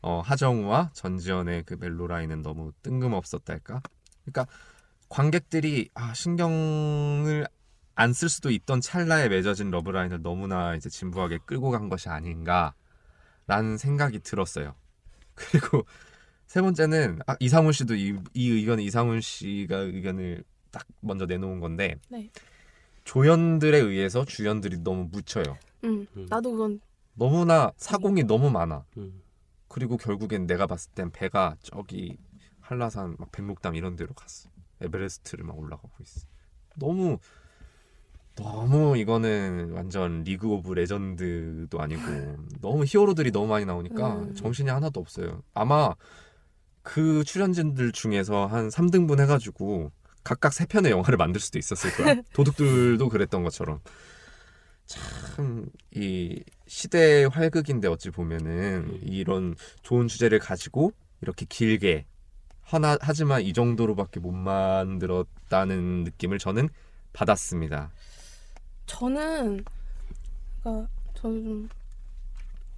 어, 0.01 0.19
하정우와 0.19 0.91
전지현의 0.93 1.63
그 1.63 1.77
멜로 1.79 2.07
라인은 2.07 2.41
너무 2.41 2.73
뜬금없었달까? 2.81 3.81
그러니까 4.25 4.47
관객들이 5.07 5.89
아, 5.93 6.13
신경을 6.13 7.47
안 7.95 8.13
쓸 8.13 8.29
수도 8.29 8.49
있던 8.49 8.81
찰나에 8.81 9.29
맺어진 9.29 9.69
러브 9.69 9.91
라인을 9.91 10.21
너무나 10.23 10.75
이제 10.75 10.89
진부하게 10.89 11.39
끌고 11.45 11.69
간 11.71 11.89
것이 11.89 12.09
아닌가라는 12.09 13.77
생각이 13.77 14.19
들었어요. 14.19 14.75
그리고 15.35 15.85
세 16.47 16.61
번째는 16.61 17.19
아, 17.27 17.35
이상훈 17.39 17.71
씨도 17.71 17.95
이, 17.95 18.17
이 18.33 18.49
의견은 18.49 18.83
이상훈 18.83 19.21
씨가 19.21 19.77
의견을 19.77 20.43
딱 20.73 20.85
먼저 20.99 21.25
내놓은 21.25 21.61
건데 21.61 21.95
네. 22.09 22.29
조연들에 23.05 23.77
의해서 23.77 24.25
주연들이 24.25 24.79
너무 24.79 25.07
묻혀요. 25.11 25.57
음. 25.85 26.07
음. 26.17 26.25
나도 26.29 26.51
그건 26.51 26.81
너무나 27.13 27.71
사공이 27.77 28.23
너무 28.23 28.49
많아. 28.49 28.83
음. 28.97 29.21
그리고 29.69 29.95
결국엔 29.97 30.47
내가 30.47 30.67
봤을 30.67 30.91
땐 30.91 31.11
배가 31.11 31.55
저기 31.61 32.17
한라산 32.59 33.15
막 33.19 33.31
백록담 33.31 33.75
이런 33.75 33.95
데로 33.95 34.13
갔어. 34.13 34.49
에베레스트를 34.81 35.45
막 35.45 35.57
올라가고 35.57 35.91
있어. 36.01 36.27
너무 36.75 37.19
너무 38.35 38.97
이거는 38.97 39.73
완전 39.73 40.23
리그 40.23 40.47
오브 40.47 40.73
레전드도 40.73 41.79
아니고 41.79 42.01
너무 42.61 42.83
히어로들이 42.83 43.31
너무 43.31 43.47
많이 43.47 43.65
나오니까 43.65 44.15
음. 44.15 44.35
정신이 44.35 44.71
하나도 44.71 44.99
없어요. 44.99 45.43
아마 45.53 45.93
그 46.81 47.23
출연진들 47.23 47.91
중에서 47.91 48.47
한 48.47 48.69
3등분 48.69 49.19
해가지고 49.21 49.91
각각 50.23 50.53
세 50.53 50.65
편의 50.65 50.91
영화를 50.91 51.17
만들 51.17 51.41
수도 51.41 51.59
있었을 51.59 51.91
거야. 51.95 52.15
도둑들도 52.33 53.09
그랬던 53.09 53.43
것처럼. 53.43 53.79
참 54.85 55.69
이 55.95 56.43
시대의 56.67 57.29
활극인데 57.29 57.87
어찌 57.87 58.09
보면은 58.09 58.99
이런 59.03 59.55
좋은 59.83 60.07
주제를 60.07 60.39
가지고 60.39 60.91
이렇게 61.21 61.45
길게 61.47 62.05
하나 62.61 62.97
하지만 62.99 63.43
이 63.43 63.53
정도로밖에 63.53 64.19
못 64.19 64.31
만들었다는 64.31 66.03
느낌을 66.05 66.39
저는 66.39 66.69
받았습니다. 67.13 67.91
저는 68.87 69.63
그러니까 70.63 70.89
저는 71.13 71.43
좀 71.43 71.69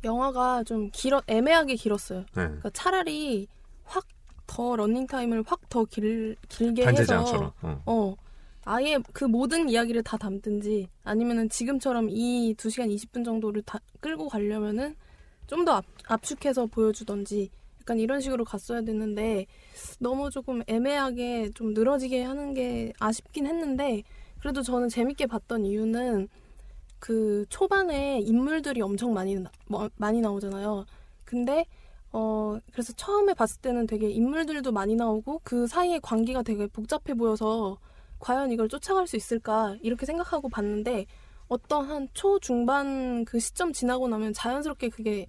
영화가 0.03 0.63
좀 0.65 0.89
길어 0.91 1.21
애매하게 1.27 1.75
길었어요. 1.75 2.19
네. 2.19 2.25
그러니까 2.33 2.69
차라리 2.71 3.47
확 3.85 4.05
더 4.47 4.75
러닝 4.75 5.07
타임을 5.07 5.43
확 5.45 5.67
더길 5.69 6.35
길게 6.49 6.85
반제왕처럼. 6.85 7.43
해서 7.43 7.53
어. 7.61 7.81
어 7.85 8.15
아예 8.63 8.97
그 9.13 9.25
모든 9.25 9.69
이야기를 9.69 10.03
다 10.03 10.17
담든지 10.17 10.87
아니면은 11.03 11.49
지금처럼 11.49 12.09
이 12.09 12.55
2시간 12.57 12.93
20분 12.93 13.23
정도를 13.23 13.61
다 13.63 13.79
끌고 13.99 14.27
가려면은 14.29 14.95
좀 15.47 15.63
더 15.65 15.81
압축해서 16.07 16.65
보여주던지 16.67 17.49
약간 17.81 17.99
이런 17.99 18.19
식으로 18.19 18.43
갔어야 18.45 18.81
됐는데 18.81 19.45
너무 19.99 20.31
조금 20.31 20.63
애매하게 20.67 21.51
좀 21.53 21.73
늘어지게 21.73 22.23
하는 22.23 22.53
게 22.55 22.91
아쉽긴 22.99 23.45
했는데 23.45 24.01
그래도 24.39 24.63
저는 24.63 24.89
재밌게 24.89 25.27
봤던 25.27 25.65
이유는 25.65 26.27
그 26.99 27.45
초반에 27.49 28.19
인물들이 28.21 28.81
엄청 28.81 29.13
많이 29.13 29.35
나, 29.35 29.51
뭐, 29.67 29.87
많이 29.97 30.21
나오잖아요. 30.21 30.85
근데 31.23 31.65
어 32.17 32.57
그래서 32.71 32.93
처음에 32.93 33.33
봤을 33.33 33.59
때는 33.59 33.87
되게 33.87 34.09
인물들도 34.09 34.71
많이 34.71 34.95
나오고 34.95 35.41
그 35.43 35.67
사이의 35.67 35.99
관계가 35.99 36.43
되게 36.43 36.65
복잡해 36.65 37.13
보여서 37.13 37.77
과연 38.19 38.53
이걸 38.53 38.69
쫓아갈 38.69 39.05
수 39.05 39.17
있을까 39.17 39.75
이렇게 39.81 40.05
생각하고 40.05 40.47
봤는데 40.47 41.07
어떠한 41.49 42.07
초중반 42.13 43.25
그 43.25 43.37
시점 43.39 43.73
지나고 43.73 44.07
나면 44.07 44.31
자연스럽게 44.31 44.87
그게 44.87 45.27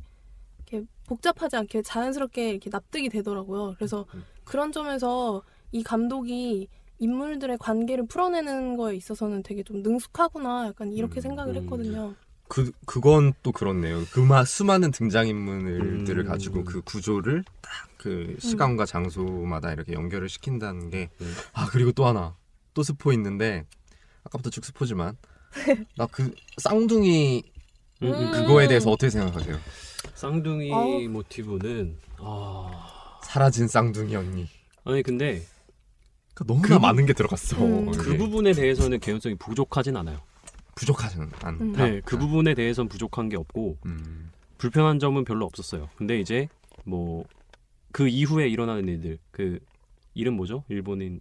이렇게 0.58 0.86
복잡하지 1.08 1.56
않게 1.56 1.82
자연스럽게 1.82 2.50
이렇게 2.50 2.70
납득이 2.70 3.08
되더라고요. 3.08 3.74
그래서 3.76 4.06
그런 4.44 4.70
점에서 4.70 5.42
이 5.72 5.82
감독이 5.82 6.68
인물들의 7.00 7.58
관계를 7.58 8.06
풀어내는 8.06 8.76
거에 8.76 8.94
있어서는 8.94 9.42
되게 9.42 9.64
좀 9.64 9.82
능숙하구나 9.82 10.68
약간 10.68 10.92
이렇게 10.92 11.18
음, 11.18 11.22
생각을 11.22 11.56
음. 11.56 11.62
했거든요. 11.64 12.14
그 12.48 12.70
그건 12.86 13.32
또 13.42 13.50
그렇네요. 13.52 14.04
그마 14.12 14.44
수많은 14.44 14.90
등장인물들을 14.92 16.24
음. 16.24 16.28
가지고 16.28 16.64
그 16.64 16.80
구조를 16.82 17.44
딱 17.60 17.86
그 17.96 18.36
시간과 18.38 18.86
장소마다 18.86 19.72
이렇게 19.72 19.92
연결을 19.94 20.28
시킨다는 20.28 20.90
게 20.90 21.08
네. 21.18 21.26
아 21.54 21.66
그리고 21.66 21.90
또 21.90 22.06
하나 22.06 22.36
또 22.72 22.84
스포 22.84 23.12
있는데 23.12 23.64
아까부터 24.22 24.50
쭉 24.50 24.64
스포지만 24.64 25.16
나 25.98 26.06
그 26.06 26.32
쌍둥이 26.58 27.42
음, 28.02 28.12
음. 28.12 28.30
그거에 28.30 28.68
대해서 28.68 28.90
어떻게 28.90 29.10
생각하세요? 29.10 29.58
쌍둥이 30.14 30.70
어. 30.72 31.08
모티브는 31.08 31.98
아 32.18 33.18
사라진 33.24 33.66
쌍둥이 33.66 34.14
언니. 34.14 34.48
아니 34.84 35.02
근데 35.02 35.42
그러니까 36.34 36.44
너무나 36.54 36.68
그 36.68 36.74
부- 36.74 36.80
많은 36.80 37.06
게 37.06 37.12
들어갔어. 37.12 37.56
음. 37.64 37.90
그 37.90 38.16
부분에 38.16 38.52
대해서는 38.52 39.00
개연성이 39.00 39.34
부족하진 39.34 39.96
않아요. 39.96 40.20
부족하지는 40.76 41.26
않다. 41.42 41.50
음. 41.50 41.72
네, 41.72 42.00
그 42.04 42.16
부분에 42.16 42.54
대해서는 42.54 42.88
부족한 42.88 43.28
게 43.28 43.36
없고 43.36 43.78
음. 43.86 44.30
불편한 44.58 44.98
점은 45.00 45.24
별로 45.24 45.44
없었어요. 45.44 45.88
근데 45.96 46.20
이제 46.20 46.48
뭐 46.84 47.24
그 47.92 48.08
이후에 48.08 48.46
일어나는 48.48 48.86
일들 48.88 49.18
그 49.30 49.58
이름 50.12 50.34
뭐죠? 50.34 50.64
일본인 50.68 51.20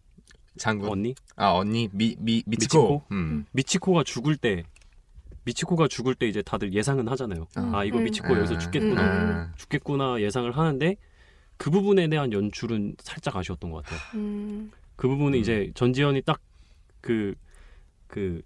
장군. 0.57 0.89
언니 0.89 1.15
아 1.37 1.51
언니 1.51 1.87
미 1.93 2.17
미 2.19 2.43
미치코. 2.45 2.47
미치코? 2.47 3.03
음. 3.11 3.45
미치코가 3.53 4.03
죽을 4.03 4.35
때 4.35 4.63
미치코가 5.45 5.87
죽을 5.87 6.15
때 6.15 6.27
이제 6.27 6.41
다들 6.41 6.73
예상은 6.73 7.07
하잖아요. 7.07 7.47
아. 7.55 7.71
아 7.75 7.83
이거 7.85 7.97
음. 7.99 8.03
미치코 8.03 8.35
여기서 8.35 8.55
아. 8.55 8.57
죽겠구나, 8.57 9.01
아. 9.01 9.53
죽겠구나 9.55 10.19
예상을 10.19 10.51
하는데 10.51 10.97
그 11.55 11.69
부분에 11.69 12.09
대한 12.09 12.33
연출은 12.33 12.95
살짝 12.99 13.37
아쉬웠던 13.37 13.71
것 13.71 13.85
같아요. 13.85 13.99
음, 14.15 14.69
그 14.97 15.07
부분은 15.07 15.37
음. 15.37 15.39
이제 15.39 15.71
전지현이 15.75 16.23
딱 16.23 16.41
그 16.99 17.35
그 18.07 18.41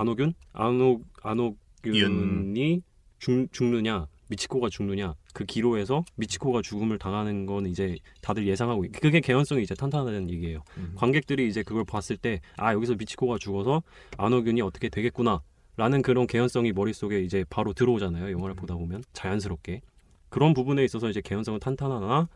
안호균 0.00 0.34
안호 0.52 1.00
안호균이 1.22 2.82
죽, 3.18 3.48
죽느냐 3.52 4.06
미치코가 4.28 4.68
죽느냐 4.68 5.14
그 5.32 5.44
기로에서 5.44 6.04
미치코가 6.16 6.60
죽음을 6.60 6.98
당하는 6.98 7.46
건 7.46 7.66
이제 7.66 7.96
다들 8.22 8.46
예상하고 8.46 8.84
있- 8.84 8.92
그게 9.00 9.20
개연성이 9.20 9.62
이제 9.62 9.74
탄탄하다는 9.74 10.30
얘기예요. 10.30 10.62
음. 10.78 10.92
관객들이 10.96 11.48
이제 11.48 11.62
그걸 11.62 11.84
봤을 11.84 12.16
때 12.16 12.40
아 12.56 12.72
여기서 12.74 12.94
미치코가 12.96 13.38
죽어서 13.38 13.82
안호균이 14.18 14.60
어떻게 14.62 14.88
되겠구나 14.88 15.40
라는 15.76 16.02
그런 16.02 16.26
개연성이 16.26 16.72
머릿속에 16.72 17.20
이제 17.20 17.44
바로 17.50 17.72
들어오잖아요 17.72 18.30
영화를 18.32 18.54
음. 18.54 18.56
보다 18.56 18.74
보면 18.74 19.02
자연스럽게 19.12 19.80
그런 20.28 20.54
부분에 20.54 20.84
있어서 20.84 21.08
이제 21.08 21.20
개연성은 21.20 21.60
탄탄하나 21.60 22.28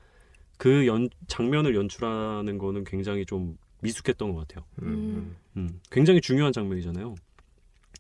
그 0.58 0.86
연, 0.86 1.08
장면을 1.26 1.74
연출하는 1.74 2.58
거는 2.58 2.84
굉장히 2.84 3.24
좀 3.26 3.56
미숙했던 3.82 4.32
것 4.34 4.46
같아요 4.46 4.64
음. 4.82 5.34
음, 5.56 5.80
굉장히 5.90 6.20
중요한 6.20 6.52
장면이잖아요 6.52 7.14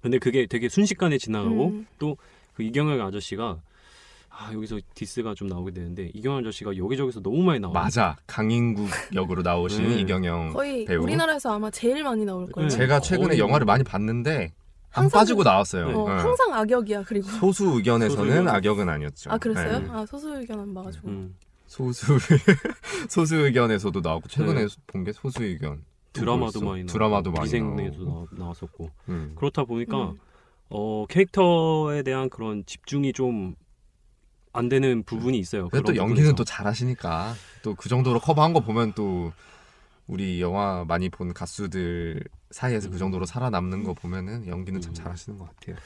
근데 0.02 0.18
그게 0.18 0.46
되게 0.46 0.68
순식간에 0.68 1.18
지나가고 1.18 1.66
음. 1.68 1.86
그 2.54 2.62
이경영 2.62 3.04
아저씨가 3.06 3.58
아 4.30 4.52
여기서 4.54 4.78
디스가 4.94 5.34
좀 5.34 5.48
나오게 5.48 5.72
되는데 5.72 6.10
이경영 6.14 6.38
아저씨가 6.38 6.76
여기저기서 6.76 7.20
너무 7.20 7.42
많이 7.42 7.60
나와요 7.60 7.74
맞아 7.74 8.16
강인국 8.26 8.88
역으로 9.14 9.42
나오신 9.42 9.84
네. 9.88 10.00
이경영 10.00 10.52
거의 10.54 10.84
배우. 10.86 11.02
우리나라에서 11.02 11.54
아마 11.54 11.70
제일 11.70 12.02
많이 12.02 12.24
나올 12.24 12.46
거예요. 12.50 12.68
네. 12.68 12.74
제가 12.76 13.00
최근에 13.00 13.28
거의 13.28 13.38
영화를 13.38 13.64
뭐- 13.66 13.74
많이 13.74 13.84
봤는데 13.84 14.52
안 14.92 15.04
항상 15.04 15.20
빠지고 15.20 15.38
그- 15.38 15.44
나왔어요. 15.44 15.86
네. 15.88 15.94
어, 15.94 16.08
네. 16.08 16.14
항상 16.22 16.54
악역이야 16.54 17.02
그리고. 17.02 17.28
소수 17.28 17.66
의견에서는 17.76 18.24
소수 18.24 18.38
의견. 18.38 18.48
악역은 18.54 18.88
아니었죠. 18.88 19.30
아 19.30 19.38
그랬어요? 19.38 19.78
네. 19.80 19.86
아 19.90 20.06
소수 20.06 20.34
의견 20.34 20.60
안 20.60 20.72
봐가지고. 20.74 21.08
음, 21.08 21.34
소수 21.66 22.16
소수 23.08 23.36
의견에서도 23.36 24.00
나오고 24.00 24.28
최근에 24.28 24.66
네. 24.66 24.74
본게 24.86 25.12
소수 25.12 25.44
의견. 25.44 25.82
또 26.12 26.20
드라마도 26.20 26.60
뭐 26.60 26.72
많이? 26.72 26.82
나오고 26.84 26.92
드라마도 26.92 27.30
많이 27.32 27.44
미생에도 27.44 28.28
나왔었고 28.32 28.90
음. 29.08 29.32
그렇다 29.36 29.64
보니까 29.64 30.10
음. 30.10 30.18
어 30.68 31.06
캐릭터에 31.08 32.02
대한 32.02 32.28
그런 32.30 32.64
집중이 32.66 33.12
좀 33.12 33.54
안 34.52 34.68
되는 34.68 35.04
부분이 35.04 35.38
있어요. 35.38 35.68
근데 35.68 35.84
또 35.84 35.94
연기는 35.96 36.14
부분에서. 36.32 36.34
또 36.34 36.42
잘하시니까 36.44 37.34
또 37.62 37.74
그 37.76 37.88
정도로 37.88 38.18
커버한 38.18 38.52
거 38.52 38.58
보면 38.58 38.94
또 38.96 39.32
우리 40.08 40.40
영화 40.40 40.84
많이 40.88 41.08
본 41.08 41.32
가수들 41.32 42.20
사이에서 42.50 42.88
그 42.90 42.96
음. 42.96 42.98
정도로 42.98 43.26
살아남는 43.26 43.84
거 43.84 43.94
보면은 43.94 44.48
연기는 44.48 44.80
참 44.80 44.90
음. 44.90 44.94
잘하시는 44.94 45.38
것 45.38 45.48
같아요. 45.54 45.76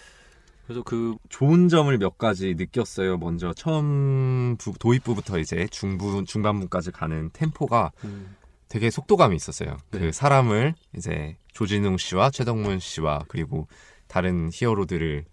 그래서 0.65 0.83
그 0.83 1.15
좋은 1.29 1.69
점을 1.69 1.95
몇 1.99 2.17
가지 2.17 2.55
느꼈어요. 2.55 3.19
먼저 3.19 3.53
처음 3.53 4.57
부- 4.59 4.73
도입부부터 4.79 5.39
이제 5.41 5.67
중부 5.71 6.25
중반부까지 6.25 6.91
가는 6.91 7.29
템포가 7.35 7.93
음, 8.05 8.35
되게 8.75 8.91
속도감이 8.91 9.37
있었어요. 9.37 9.77
네. 9.93 10.01
그 10.01 10.11
사람을 10.13 10.75
이제 10.97 11.37
조진웅 11.53 11.97
씨와 11.97 12.31
최덕문 12.31 12.81
씨와 12.81 13.21
그리고 13.29 13.69
다른 14.09 14.51
히어로들을 14.53 15.25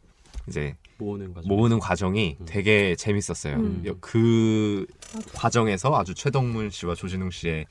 이제 0.48 0.76
모으는 1.00 1.34
과정. 1.34 1.48
모으는 1.50 1.80
과정이 1.80 2.38
음. 2.40 2.46
되게 2.48 2.96
재밌었어요. 2.96 3.56
음. 3.56 3.82
여- 3.88 3.96
그. 4.00 4.86
과정에서 5.34 5.96
아주 5.98 6.14
최덕문 6.14 6.70
씨와 6.70 6.94
조진웅 6.94 7.32
씨의 7.32 7.66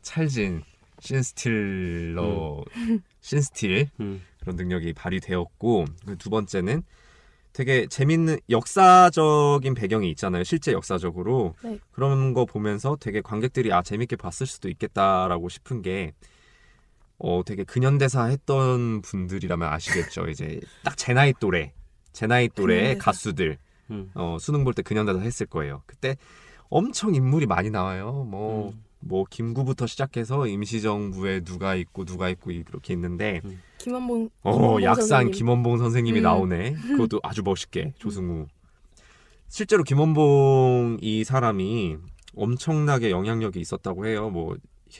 찰진 0.00 0.62
신스틸러 1.00 2.64
신스틸 3.20 3.90
음, 4.00 4.22
그런 4.40 4.56
능력이 4.56 4.94
발휘되었고 4.94 5.84
그두 6.06 6.30
번째는 6.30 6.82
되게 7.52 7.86
재밌는 7.86 8.38
역사적인 8.48 9.74
배경이 9.74 10.08
있잖아요. 10.10 10.44
실제 10.44 10.72
역사적으로 10.72 11.54
네. 11.62 11.78
그런 11.90 12.32
거 12.32 12.44
보면서 12.44 12.96
되게 13.00 13.20
관객들이 13.20 13.72
아 13.72 13.82
재밌게 13.82 14.16
봤을 14.16 14.46
수도 14.46 14.68
있겠다라고 14.68 15.48
싶은 15.48 15.82
게 15.82 16.12
어, 17.18 17.42
되게 17.44 17.64
근현대사 17.64 18.24
했던 18.26 19.02
분들이라면 19.02 19.68
아시겠죠. 19.68 20.28
이제 20.28 20.60
딱 20.84 20.96
제 20.96 21.12
나이 21.12 21.32
또래, 21.38 21.72
제 22.12 22.26
나이 22.26 22.48
근현대사. 22.48 22.98
가수들 22.98 23.58
음, 23.90 24.10
어, 24.14 24.36
수능 24.40 24.64
볼 24.64 24.72
때 24.72 24.82
근현대사 24.82 25.18
했을 25.20 25.46
거예요. 25.46 25.82
그때 25.86 26.16
엄청 26.68 27.14
인물이 27.14 27.46
많이 27.46 27.68
나와요. 27.68 28.24
뭐, 28.28 28.70
음. 28.70 28.84
뭐 29.00 29.24
김구부터 29.28 29.86
시작해서 29.86 30.46
임시정부에 30.46 31.40
누가 31.40 31.74
있고 31.74 32.04
누가 32.04 32.28
있고 32.28 32.50
이렇게 32.50 32.92
있는데 32.94 33.40
김원봉. 33.78 34.30
어, 34.42 34.52
김원봉 34.52 34.82
약산 34.82 35.06
선생님. 35.06 35.32
김원봉 35.32 35.78
선생님이 35.78 36.18
음. 36.20 36.22
나오네. 36.22 36.74
그것도 36.74 37.20
아주 37.24 37.42
멋있게 37.42 37.94
조승우. 37.98 38.46
실제로 39.48 39.82
김원봉 39.82 40.98
이 41.00 41.24
사람이 41.24 41.96
엄청나게 42.36 43.10
영향력이 43.10 43.58
있었다고 43.58 44.06
해요. 44.06 44.30
뭐 44.30 44.56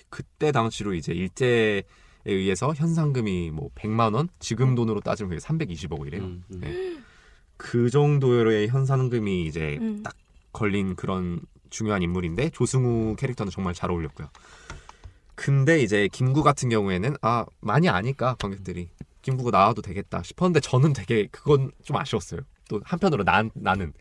그때 0.08 0.50
당시로 0.50 0.94
이제 0.94 1.12
일제 1.12 1.82
의해서 2.24 2.72
현상금이 2.74 3.50
뭐 3.50 3.70
100만 3.74 4.14
원, 4.14 4.28
지금 4.38 4.74
돈으로 4.74 5.00
따지면 5.00 5.30
그게 5.30 5.40
320억이래요. 5.40 6.20
음, 6.20 6.44
음. 6.52 6.60
네. 6.60 6.98
그 7.56 7.90
정도의 7.90 8.68
현상금이 8.68 9.46
이제 9.46 9.78
음. 9.80 10.02
딱 10.02 10.14
걸린 10.52 10.96
그런 10.96 11.40
중요한 11.70 12.02
인물인데 12.02 12.50
조승우 12.50 13.16
캐릭터는 13.16 13.50
정말 13.50 13.74
잘 13.74 13.90
어울렸고요. 13.90 14.28
근데 15.34 15.80
이제 15.82 16.08
김구 16.12 16.42
같은 16.42 16.68
경우에는 16.68 17.16
아 17.22 17.46
많이 17.60 17.88
아니까 17.88 18.34
관객들이 18.38 18.90
김구가 19.22 19.50
나와도 19.56 19.80
되겠다 19.82 20.22
싶었는데 20.22 20.60
저는 20.60 20.92
되게 20.92 21.28
그건 21.30 21.70
좀 21.82 21.96
아쉬웠어요. 21.96 22.40
또 22.68 22.80
한편으로 22.84 23.24
난 23.24 23.50
나는 23.54 23.92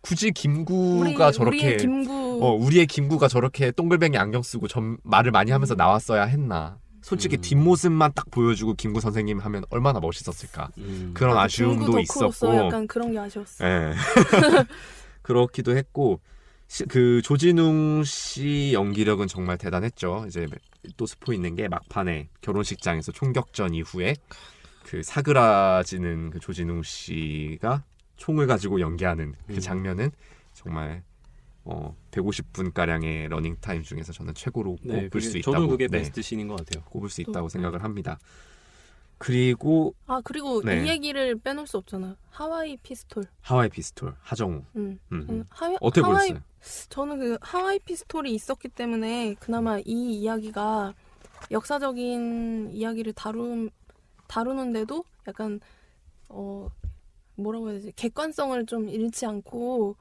굳이 0.00 0.30
김구가 0.30 1.26
우리, 1.28 1.32
저렇게 1.32 1.56
우리의 1.58 1.76
김구 1.78 2.38
어 2.44 2.52
우리의 2.54 2.86
김구가 2.86 3.28
저렇게 3.28 3.70
동글뱅이 3.70 4.16
안경 4.18 4.42
쓰고 4.42 4.68
점, 4.68 4.96
말을 5.04 5.30
많이 5.30 5.50
하면서 5.52 5.74
나왔어야 5.74 6.24
했나. 6.24 6.78
솔직히 7.02 7.36
음. 7.36 7.40
뒷모습만 7.40 8.12
딱 8.14 8.30
보여주고 8.30 8.74
김구 8.74 9.00
선생님 9.00 9.38
하면 9.38 9.64
얼마나 9.70 10.00
멋있었을까. 10.00 10.68
음. 10.78 11.12
그런 11.14 11.38
아, 11.38 11.42
아쉬움도 11.44 11.86
김구 11.86 11.92
덕후로서 12.08 12.46
있었고. 12.52 12.66
약간 12.66 12.86
그런 12.86 13.12
게 13.12 13.18
아쉬웠어. 13.18 13.64
예. 13.64 13.94
그렇기도 15.22 15.76
했고 15.76 16.20
시- 16.22 16.30
그 16.88 17.20
조진웅 17.22 18.04
씨 18.04 18.70
연기력은 18.72 19.26
정말 19.26 19.58
대단했죠. 19.58 20.24
이제 20.28 20.46
또 20.96 21.06
스포 21.06 21.32
있는 21.32 21.56
게 21.56 21.68
막판에 21.68 22.28
결혼식장에서 22.40 23.12
총격전 23.12 23.74
이후에 23.74 24.14
그 24.84 25.02
사그라지는 25.02 26.30
그 26.30 26.38
조진웅 26.38 26.82
씨가 26.82 27.84
총을 28.16 28.46
가지고 28.46 28.80
연기하는 28.80 29.34
그 29.46 29.54
음. 29.54 29.60
장면은 29.60 30.10
정말 30.54 31.02
어 31.64 31.96
150분 32.12 32.72
가량의 32.72 33.28
러닝 33.28 33.56
타임 33.60 33.82
중에서 33.82 34.12
저는 34.12 34.34
최고로 34.34 34.78
네, 34.82 34.94
꼽을 34.94 35.10
그게, 35.10 35.26
수 35.26 35.38
있다고 35.38 35.56
저도 35.56 35.68
그게 35.68 35.88
네, 35.88 35.98
베스트 35.98 36.22
씬인 36.22 36.48
것 36.48 36.56
같아요. 36.56 36.84
꼽을 36.84 37.08
수 37.08 37.22
또, 37.24 37.30
있다고 37.30 37.48
네. 37.48 37.52
생각을 37.52 37.82
합니다. 37.82 38.18
그리고 39.20 39.94
아 40.06 40.22
그리고 40.24 40.62
네. 40.62 40.82
이 40.82 40.88
얘기를 40.88 41.36
빼놓을 41.38 41.66
수 41.66 41.76
없잖아. 41.76 42.16
하와이 42.30 42.78
피스톨. 42.78 43.24
하와이 43.42 43.68
피스톨 43.68 44.14
하정우 44.22 44.62
음. 44.76 44.98
음, 45.12 45.26
음. 45.28 45.44
하와, 45.50 45.76
어떻게 45.82 46.00
하와이 46.00 46.28
보셨어요? 46.30 46.88
저는 46.88 47.18
그 47.18 47.38
하와이 47.42 47.78
피스톨이 47.80 48.32
있었기 48.34 48.68
때문에 48.70 49.34
그나마 49.38 49.78
이 49.80 49.82
이야기가 50.20 50.94
역사적인 51.50 52.70
이야기를 52.72 53.12
다룬 53.12 53.68
다루는데도 54.26 55.04
약간 55.28 55.60
어 56.30 56.70
뭐라고 57.36 57.68
해야 57.70 57.78
되지 57.78 57.92
객관성을 57.96 58.64
좀 58.64 58.88
잃지 58.88 59.26
않고 59.26 59.96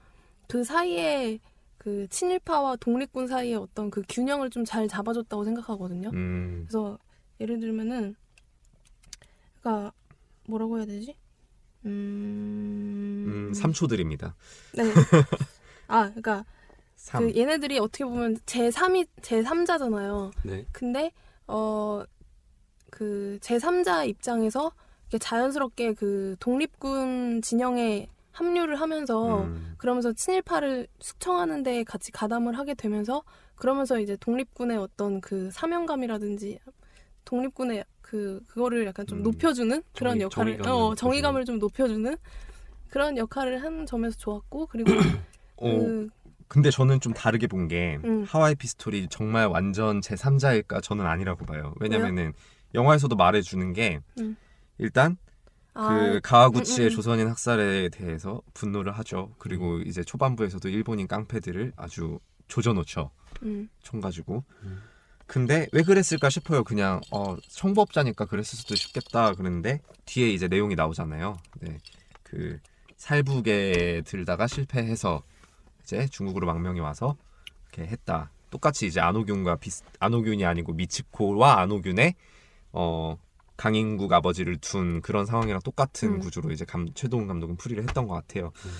그 0.48 0.64
사이에 0.64 1.40
그 1.78 2.08
친일파와 2.10 2.78
독립군 2.78 3.28
사이의 3.28 3.56
어떤 3.56 3.92
그 3.92 4.02
균형을 4.08 4.50
좀 4.50 4.64
잘 4.64 4.88
잡아줬다고 4.88 5.44
생각하거든요. 5.44 6.10
음, 6.14 6.64
그래서 6.68 6.98
예를 7.42 7.60
들면은 7.60 8.16
그러니까 9.62 9.94
뭐라고 10.48 10.78
해야 10.78 10.86
되지? 10.86 11.16
음, 11.86 13.26
음 13.28 13.52
3초 13.54 13.88
드립니다. 13.90 14.36
네. 14.74 14.84
아, 15.88 16.06
그러니까 16.10 16.46
3. 16.96 17.28
그 17.28 17.36
얘네들이 17.38 17.80
어떻게 17.80 18.04
보면 18.04 18.38
제 18.46 18.70
3이 18.70 19.08
제 19.22 19.42
3자잖아요. 19.42 20.32
네. 20.44 20.66
근데 20.72 21.12
어 21.48 22.04
그 22.92 23.38
제 23.42 23.58
3자 23.58 24.08
입장에서 24.08 24.72
자연스럽게 25.20 25.94
그 25.94 26.36
독립군 26.40 27.42
진영에 27.42 28.10
합류를 28.32 28.80
하면서 28.80 29.44
음. 29.44 29.76
그러면서 29.78 30.12
친일파를 30.14 30.88
숙청하는 31.00 31.64
데 31.64 31.84
같이 31.84 32.12
가담을 32.12 32.58
하게 32.58 32.74
되면서 32.74 33.24
그러면서 33.56 34.00
이제 34.00 34.18
독립군의 34.20 34.78
어떤 34.78 35.22
그 35.22 35.50
사명감이라든지 35.52 36.60
독립군의 37.26 37.86
그 38.10 38.42
그거를 38.48 38.88
약간 38.88 39.06
좀 39.06 39.20
음. 39.20 39.24
높여주는 39.24 39.84
그런 39.96 40.14
정의- 40.18 40.22
역할을 40.24 40.58
정의감을 40.58 40.72
어. 40.92 40.96
정의감을 40.96 41.46
좀 41.46 41.60
높여주는 41.60 42.18
그런 42.90 43.18
역할을 43.18 43.62
한 43.62 43.86
점에서 43.86 44.18
좋았고 44.18 44.66
그리고 44.68 44.90
어, 45.58 45.70
그 45.80 46.10
근데 46.48 46.72
저는 46.72 47.02
좀 47.02 47.14
다르게 47.14 47.46
본게 47.46 48.00
음. 48.04 48.24
하와이 48.28 48.56
피스톨이 48.56 49.10
정말 49.10 49.46
완전 49.46 50.02
제 50.02 50.16
3자일까 50.16 50.82
저는 50.82 51.06
아니라고 51.06 51.46
봐요. 51.46 51.76
왜냐면은 51.80 52.34
영화에서도 52.74 53.16
말해주는 53.16 53.74
게 53.74 54.00
음. 54.20 54.36
일단 54.80 55.18
아, 55.76 55.88
그 55.90 56.20
가와구치의 56.24 56.88
음, 56.88 56.90
음. 56.90 56.96
조선인 56.96 57.28
학살에 57.28 57.90
대해서 57.90 58.42
분노를 58.56 58.92
하죠. 58.94 59.36
그리고 59.38 59.78
이제 59.82 60.04
초반부에서도 60.04 60.68
일본인 60.70 61.08
깡패들을 61.08 61.74
아주 61.76 62.20
조져놓죠. 62.48 63.12
음, 63.44 63.70
총 63.84 64.02
가지고. 64.02 64.44
음. 64.64 64.82
근데 65.30 65.68
왜 65.74 65.84
그랬을까 65.84 66.32
싶어요. 66.32 66.64
그냥 66.64 67.02
어 67.12 67.38
청부업자니까 67.38 68.26
그랬을 68.26 68.58
수도 68.58 68.74
싶겠다 68.74 69.36
그랬는데 69.36 69.80
뒤에 70.06 70.32
이제 70.32 70.48
내용이 70.48 70.74
나오잖아요. 70.74 71.38
네. 71.62 71.78
그 72.24 72.60
살부계 72.98 74.02
들다가 74.08 74.48
실패해서 74.48 75.22
이제 75.84 76.08
중국으로 76.08 76.48
망명이 76.48 76.80
와서 76.80 77.16
이렇게 77.72 77.92
했다. 77.92 78.32
똑같이 78.50 78.88
이제 78.88 79.00
안옥윤과 79.02 79.58
비슷 79.58 79.86
안옥윤이 80.00 80.46
아니고 80.46 80.74
미치코와 80.74 81.60
안옥윤의 81.60 82.16
어 82.72 83.16
강인국 83.56 84.12
아버지를 84.12 84.58
둔 84.58 85.00
그런 85.02 85.28
상황이랑 85.28 85.62
똑같은 85.62 86.14
음. 86.14 86.20
구조로 86.22 86.50
이제 86.50 86.66
감, 86.66 86.92
최동훈 86.96 87.28
감독은 87.28 87.58
풀이를 87.58 87.84
했던 87.84 88.08
것 88.08 88.16
같아요. 88.16 88.52
음. 88.66 88.72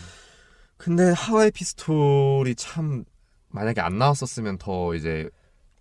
근데 0.78 1.12
하와이 1.12 1.52
피스톨이 1.52 2.56
참 2.56 3.06
만약에 3.50 3.82
안 3.82 4.00
나왔었으면 4.00 4.58
더 4.58 4.96
이제 4.96 5.30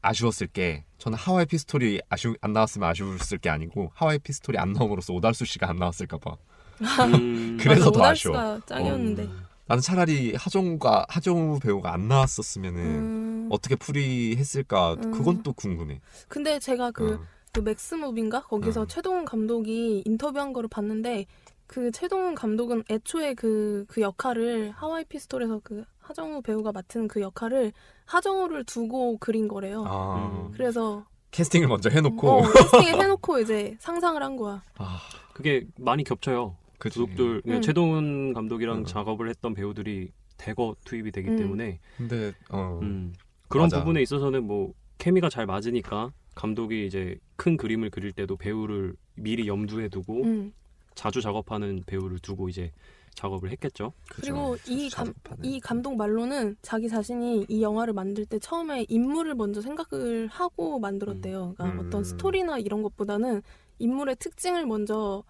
아쉬웠을 0.02 0.46
게 0.48 0.84
저는 0.98 1.18
하와이 1.18 1.46
피스톨이 1.46 2.00
아쉬 2.08 2.32
안 2.40 2.52
나왔으면 2.52 2.88
아쉬웠을 2.88 3.38
게 3.38 3.50
아니고 3.50 3.90
하와이 3.94 4.18
피스톨이 4.18 4.58
안 4.58 4.72
나옴으로써 4.72 5.12
오달수 5.14 5.44
씨가 5.44 5.68
안 5.68 5.76
나왔을까 5.76 6.18
봐. 6.18 6.36
음. 6.80 7.56
그래서 7.60 7.86
맞아, 7.86 7.90
더 7.90 7.98
오달수가 7.98 8.60
짱이었는데. 8.66 9.22
음. 9.24 9.48
나는 9.68 9.82
차라리 9.82 10.34
하정우가 10.34 11.06
하정우 11.10 11.60
배우가 11.60 11.92
안 11.92 12.08
나왔었으면은 12.08 12.80
음, 12.80 13.48
어떻게 13.50 13.76
풀이했을까 13.76 14.94
음. 14.94 15.10
그건 15.12 15.42
또 15.42 15.52
궁금해. 15.52 16.00
근데 16.26 16.58
제가 16.58 16.90
그, 16.90 17.14
어. 17.14 17.20
그 17.52 17.60
맥스무비인가 17.60 18.44
거기서 18.44 18.82
어. 18.82 18.86
최동훈 18.86 19.26
감독이 19.26 20.02
인터뷰한 20.06 20.54
거를 20.54 20.70
봤는데 20.70 21.26
그 21.66 21.90
최동훈 21.92 22.34
감독은 22.34 22.84
애초에 22.90 23.34
그, 23.34 23.84
그 23.88 24.00
역할을 24.00 24.72
하와이 24.74 25.04
피스톨에서 25.04 25.60
그 25.62 25.84
하정우 26.08 26.40
배우가 26.40 26.72
맡은 26.72 27.06
그 27.06 27.20
역할을 27.20 27.72
하정우를 28.06 28.64
두고 28.64 29.18
그린 29.18 29.46
거래요. 29.46 29.84
아, 29.86 30.46
음. 30.46 30.52
그래서 30.52 31.04
캐스팅을 31.32 31.68
먼저 31.68 31.90
해놓고 31.90 32.30
어, 32.30 32.42
캐스팅에 32.50 32.92
해놓고 32.92 33.40
이제 33.40 33.76
상상을 33.78 34.22
한 34.22 34.36
거야. 34.36 34.62
아, 34.78 35.00
그게 35.34 35.66
많이 35.76 36.04
겹쳐요. 36.04 36.56
도둑들 36.78 37.42
그러니까 37.42 37.56
음. 37.56 37.60
최동훈 37.60 38.32
감독이랑 38.32 38.78
음. 38.78 38.84
작업을 38.86 39.28
했던 39.28 39.52
배우들이 39.52 40.12
대거 40.38 40.76
투입이 40.84 41.10
되기 41.10 41.28
음. 41.28 41.36
때문에 41.36 41.80
근데 41.96 42.32
어 42.50 42.78
음, 42.80 43.12
그런 43.48 43.64
맞아. 43.64 43.80
부분에 43.80 44.00
있어서는 44.00 44.44
뭐 44.44 44.72
케미가 44.96 45.28
잘 45.28 45.44
맞으니까 45.44 46.12
감독이 46.36 46.86
이제 46.86 47.18
큰 47.36 47.56
그림을 47.56 47.90
그릴 47.90 48.12
때도 48.12 48.36
배우를 48.36 48.94
미리 49.14 49.46
염두에 49.48 49.88
두고 49.88 50.22
음. 50.22 50.52
자주 50.94 51.20
작업하는 51.20 51.82
배우를 51.84 52.20
두고 52.20 52.48
이제 52.48 52.72
작업을 53.18 53.50
했겠죠. 53.50 53.92
그리고 54.08 54.52
그죠. 54.52 54.72
이 54.72 54.88
감. 54.90 55.12
이 55.42 55.58
감독 55.58 55.96
말로는 55.96 56.56
자기 56.62 56.88
자신이 56.88 57.46
이 57.48 57.62
영화를 57.62 57.92
만들 57.92 58.24
때 58.24 58.38
처음에 58.38 58.86
인물을 58.88 59.34
먼저 59.34 59.60
생각을 59.60 60.28
하고 60.28 60.78
만들었대요. 60.78 61.54
그러니까 61.56 61.80
음. 61.80 61.86
어떤 61.86 62.04
스토리나 62.04 62.58
이런 62.58 62.82
것보다는 62.82 63.42
인물의 63.80 64.16
특징을 64.16 64.66
먼저 64.66 65.24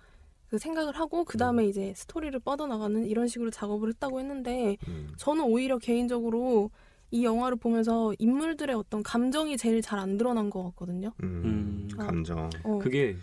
그 0.51 0.59
생각을 0.59 0.96
하고 0.96 1.24
그 1.24 1.38
다음에 1.38 1.64
음. 1.64 1.68
이제 1.68 1.94
스토리를 1.96 2.38
뻗어나가는 2.40 3.07
이런 3.07 3.27
식으로 3.27 3.51
작업을 3.51 3.88
했다고 3.88 4.20
했는데 4.20 4.77
음. 4.87 5.09
저는 5.16 5.44
오히려 5.44 5.79
개인적으로 5.79 6.70
이 7.11 7.24
영화를 7.24 7.57
보면서 7.57 8.12
인물들의 8.18 8.77
어떤 8.77 9.03
감정이 9.03 9.57
제일 9.57 9.81
잘 9.81 9.98
안 9.98 10.18
드러난 10.18 10.51
것 10.51 10.62
같거든요. 10.64 11.12
음, 11.22 11.88
음. 11.90 11.96
감정 11.96 12.51
어, 12.64 12.79
그게 12.79 13.16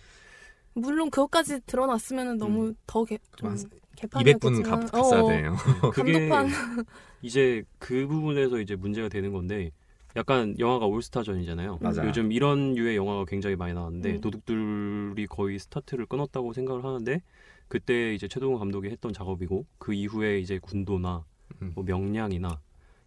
물론 0.74 1.12
그것까지 1.12 1.62
드러났으면 1.68 2.38
너무 2.40 2.70
음. 2.70 2.76
더 2.88 3.04
개, 3.06 3.20
좀 3.38 3.56
200분 3.96 4.64
값 4.64 4.84
어, 4.84 4.86
갔어야 4.86 5.22
어, 5.22 5.28
돼요. 5.28 5.56
그게 5.94 6.28
감독판 6.30 6.48
이제 7.22 7.64
그 7.80 8.08
부분에서 8.08 8.60
이제 8.60 8.76
문제가 8.76 9.10
되는 9.10 9.32
건데 9.32 9.72
약간 10.16 10.58
영화가 10.60 10.86
올스타전이잖아요. 10.86 11.80
맞아요. 11.82 12.08
요즘 12.08 12.32
이런 12.32 12.74
류의 12.74 12.96
영화가 12.96 13.26
굉장히 13.26 13.56
많이 13.56 13.74
나왔는데 13.74 14.14
음. 14.14 14.22
도둑들이 14.22 15.28
거의 15.28 15.60
스타트를 15.60 16.06
끊었다고 16.06 16.54
생각을 16.54 16.86
하는데 16.86 17.22
그때 17.68 18.14
이제 18.14 18.28
최동훈 18.28 18.60
감독이 18.60 18.90
했던 18.90 19.12
작업이고 19.12 19.66
그 19.78 19.94
이후에 19.94 20.40
이제 20.40 20.60
군도나 20.60 21.26
음. 21.62 21.72
뭐 21.76 21.84
명량이나 21.84 22.62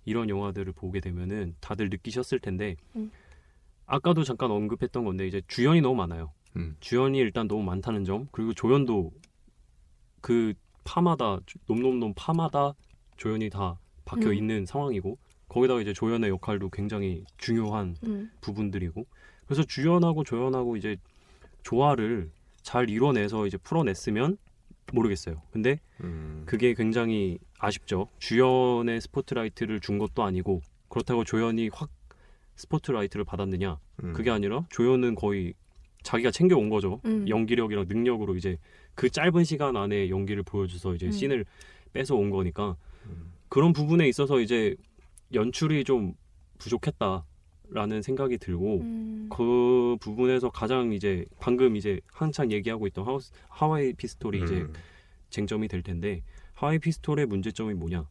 이런 0.05 0.29
영화들을 0.29 0.73
보게 0.73 1.01
되면은 1.01 1.55
다들 1.61 1.89
느끼셨을 1.91 2.41
텐데 2.41 2.77
음. 2.97 3.11
아까도 3.87 4.23
잠깐 4.23 4.51
언급했던 4.51 5.05
건데 5.05 5.27
이제 5.27 5.41
주연이 5.49 5.81
너무 5.81 5.97
많아요. 5.97 6.33
음. 6.57 6.77
주연이 6.81 7.19
일단 7.19 7.49
너무 7.49 7.63
많다는 7.63 8.05
점 8.05 8.29
그리고 8.33 8.53
조연도 8.53 9.13
그 10.21 10.55
파마다 10.89 11.39
놈놈놈 11.67 12.15
파마다 12.17 12.75
조연이 13.19 13.51
다 13.51 13.79
박혀 14.07 14.29
음. 14.29 14.35
있는 14.35 14.65
상황이고 14.65 15.19
거기다가 15.49 15.83
이제 15.83 15.93
조연의 15.93 16.31
역할도 16.31 16.71
굉장히 16.71 17.25
중요한 17.37 17.95
음, 18.05 18.31
부분들이고 18.41 19.07
그래서 19.45 19.63
주연하고 19.65 20.25
조연하고 20.25 20.77
이제 20.77 20.97
조화를 21.63 22.31
잘 22.63 22.89
이뤄내서 22.89 23.47
이제 23.47 23.59
풀어냈으면 23.59 24.39
모르겠어요. 24.95 25.43
근데 25.51 25.79
음. 26.01 26.45
그게 26.47 26.73
굉장히 26.73 27.39
아쉽죠. 27.59 28.09
주연의 28.19 29.03
스포트라이트를 29.03 29.81
준 29.81 29.99
것도 29.99 30.23
아니고 30.23 30.63
그렇다고 30.89 31.25
조연이 31.25 31.69
확 31.71 31.91
스포트라이트를 32.57 33.25
받았느냐? 33.25 33.79
음. 34.05 34.13
그게 34.15 34.31
아니라 34.31 34.65
조연은 34.71 35.15
거의 35.17 35.53
자기가 36.03 36.31
챙겨온 36.31 36.71
거죠. 36.71 37.01
음. 37.05 37.29
연기력이랑 37.29 37.87
능력으로 37.89 38.37
이제 38.37 38.59
그 38.99 39.09
짧은 39.09 39.45
시간 39.45 39.77
안에 39.77 40.11
연기를 40.11 40.43
보여줘서 40.43 40.93
이제 40.97 41.07
음. 41.07 41.13
씬을 41.13 41.45
뺏어 41.93 42.17
온 42.17 42.31
거니까 42.31 42.77
음. 43.07 43.33
그런 43.49 43.73
부분에 43.73 44.09
있어서 44.09 44.41
이제 44.41 44.75
연출이 45.33 45.85
좀 45.85 46.15
부족했다라는 46.59 48.03
생각이 48.03 48.39
들고 48.39 48.81
음. 48.81 49.29
그 49.33 49.97
부분에서 50.01 50.51
가장 50.51 50.93
이제 50.93 51.25
방금 51.39 51.77
이제 51.77 52.01
한창 52.11 52.51
얘기하고 52.51 52.89
있던 52.89 53.07
하우스, 53.07 53.31
하와이 53.49 53.93
피스톨이 53.93 54.43
이제 54.43 54.63
음. 54.63 54.73
쟁점이 55.31 55.69
될 55.69 55.85
텐데 55.85 56.25
하와이 56.55 56.81
피스톨의 56.81 57.27
문제점이 57.27 57.75
뭐냐? 57.75 58.09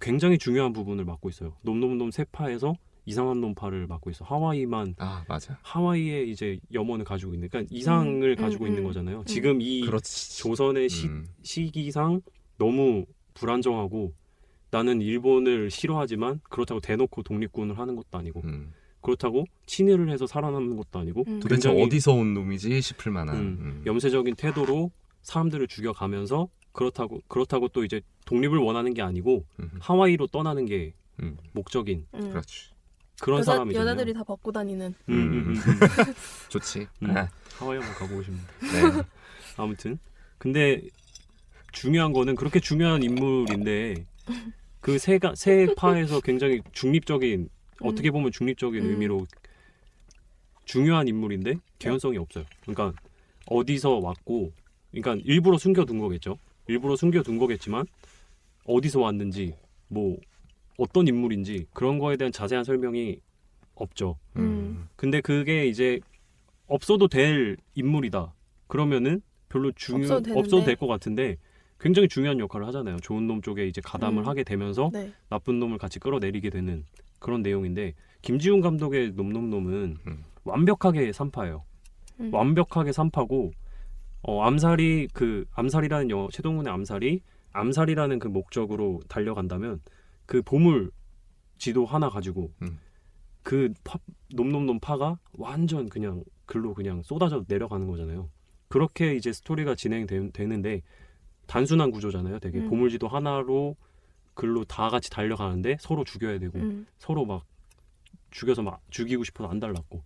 굉장히 0.00 0.38
중요한 0.38 0.72
부분을 0.72 1.04
맡고 1.04 1.28
있어요. 1.30 1.56
놈놈놈 1.62 2.12
세파에서 2.12 2.76
이상한 3.06 3.40
놈파를 3.40 3.86
맡고 3.86 4.10
있어. 4.10 4.24
하와이만 4.24 4.94
아 4.98 5.24
맞아. 5.28 5.58
하와이의 5.62 6.30
이제 6.30 6.58
염원을 6.72 7.04
가지고 7.04 7.34
있는, 7.34 7.48
그러니까 7.48 7.74
이상을 7.74 8.28
음, 8.28 8.36
가지고 8.36 8.64
음, 8.64 8.68
있는 8.68 8.82
음. 8.82 8.86
거잖아요. 8.88 9.24
지금 9.26 9.60
이 9.60 9.82
그렇지. 9.82 10.38
조선의 10.38 10.88
시, 10.88 11.06
음. 11.06 11.26
시기상 11.42 12.20
너무 12.58 13.04
불안정하고 13.34 14.12
나는 14.70 15.00
일본을 15.00 15.70
싫어하지만 15.70 16.40
그렇다고 16.44 16.80
대놓고 16.80 17.22
독립군을 17.22 17.78
하는 17.78 17.96
것도 17.96 18.18
아니고 18.18 18.42
음. 18.44 18.72
그렇다고 19.00 19.44
친일을 19.66 20.10
해서 20.10 20.26
살아남는 20.26 20.76
것도 20.76 20.98
아니고 20.98 21.24
음. 21.26 21.40
도대체 21.40 21.70
어디서 21.70 22.12
온 22.12 22.34
놈이지 22.34 22.80
싶을 22.80 23.10
만한. 23.10 23.36
음, 23.36 23.42
음. 23.60 23.82
염세적인 23.86 24.34
태도로 24.36 24.90
사람들을 25.22 25.66
죽여가면서 25.68 26.48
그렇다고 26.72 27.20
그렇다고 27.26 27.68
또 27.68 27.84
이제 27.84 28.00
독립을 28.26 28.58
원하는 28.58 28.94
게 28.94 29.02
아니고 29.02 29.44
음. 29.58 29.70
하와이로 29.80 30.28
떠나는 30.28 30.66
게 30.66 30.92
음. 31.20 31.36
목적인 31.52 32.06
음. 32.14 32.30
그렇지. 32.30 32.69
그런 33.20 33.40
여자, 33.40 33.52
사람이잖아요. 33.52 33.90
여자들이 33.90 34.14
다 34.14 34.24
벗고 34.24 34.50
다니는. 34.50 34.94
음, 35.08 35.14
음, 35.14 35.32
음, 35.32 35.56
음. 35.56 35.56
좋지. 36.48 36.86
음. 37.02 37.16
아, 37.16 37.28
하와이 37.58 37.78
한번 37.78 37.94
가보고 37.94 38.22
싶네. 38.22 38.38
네. 38.38 39.02
아무튼 39.56 39.98
근데 40.38 40.80
중요한 41.72 42.12
거는 42.12 42.34
그렇게 42.34 42.60
중요한 42.60 43.02
인물인데 43.02 44.06
그 44.80 44.98
세가 44.98 45.34
세 45.34 45.66
파에서 45.76 46.20
굉장히 46.20 46.62
중립적인 46.72 47.48
어떻게 47.82 48.10
보면 48.10 48.32
중립적인 48.32 48.82
음. 48.82 48.90
의미로 48.90 49.26
중요한 50.64 51.08
인물인데 51.08 51.56
개연성이 51.78 52.16
없어요. 52.18 52.44
그러니까 52.62 52.92
어디서 53.46 53.98
왔고, 53.98 54.52
그러니까 54.92 55.22
일부러 55.24 55.58
숨겨둔 55.58 55.98
거겠죠. 55.98 56.38
일부러 56.68 56.94
숨겨둔 56.94 57.38
거겠지만 57.38 57.86
어디서 58.64 59.00
왔는지 59.00 59.54
뭐 59.88 60.16
어떤 60.80 61.06
인물인지 61.06 61.66
그런 61.74 61.98
거에 61.98 62.16
대한 62.16 62.32
자세한 62.32 62.64
설명이 62.64 63.20
없죠. 63.74 64.16
음. 64.36 64.88
근데 64.96 65.20
그게 65.20 65.66
이제 65.66 66.00
없어도 66.66 67.06
될 67.08 67.56
인물이다. 67.74 68.32
그러면은 68.66 69.20
별로 69.48 69.72
중요 69.72 70.06
없어도 70.14 70.64
될 70.64 70.76
것 70.76 70.86
같은데 70.86 71.36
굉장히 71.78 72.08
중요한 72.08 72.38
역할을 72.38 72.66
하잖아요. 72.68 72.96
좋은 72.98 73.26
놈 73.26 73.42
쪽에 73.42 73.66
이제 73.66 73.80
가담을 73.82 74.22
음. 74.24 74.28
하게 74.28 74.42
되면서 74.44 74.90
네. 74.92 75.12
나쁜 75.28 75.58
놈을 75.58 75.78
같이 75.78 75.98
끌어내리게 75.98 76.50
되는 76.50 76.84
그런 77.18 77.42
내용인데 77.42 77.94
김지훈 78.22 78.60
감독의 78.60 79.12
놈놈놈은 79.16 79.96
음. 80.06 80.24
완벽하게 80.44 81.12
삼파예요. 81.12 81.64
음. 82.20 82.32
완벽하게 82.32 82.92
삼파고 82.92 83.50
어, 84.22 84.42
암살이 84.42 85.08
그 85.12 85.44
암살이라는 85.52 86.10
영화 86.10 86.28
최동훈의 86.30 86.72
암살이 86.72 87.20
암살이라는 87.52 88.18
그 88.18 88.28
목적으로 88.28 89.00
달려간다면 89.08 89.80
그 90.30 90.42
보물 90.42 90.92
지도 91.58 91.84
하나 91.84 92.08
가지고 92.08 92.52
음. 92.62 92.78
그 93.42 93.74
파, 93.82 93.98
놈놈놈 94.32 94.78
파가 94.78 95.18
완전 95.32 95.88
그냥 95.88 96.22
글로 96.46 96.72
그냥 96.72 97.02
쏟아져 97.02 97.44
내려가는 97.48 97.88
거잖아요. 97.88 98.30
그렇게 98.68 99.16
이제 99.16 99.32
스토리가 99.32 99.74
진행되는데 99.74 100.82
단순한 101.48 101.90
구조잖아요. 101.90 102.38
되게 102.38 102.60
음. 102.60 102.70
보물지도 102.70 103.08
하나로 103.08 103.74
글로 104.34 104.64
다 104.64 104.88
같이 104.88 105.10
달려가는데 105.10 105.78
서로 105.80 106.04
죽여야 106.04 106.38
되고 106.38 106.60
음. 106.60 106.86
서로 107.00 107.24
막 107.24 107.44
죽여서 108.30 108.62
막 108.62 108.80
죽이고 108.90 109.24
싶어서 109.24 109.50
안 109.50 109.58
달랐고 109.58 110.04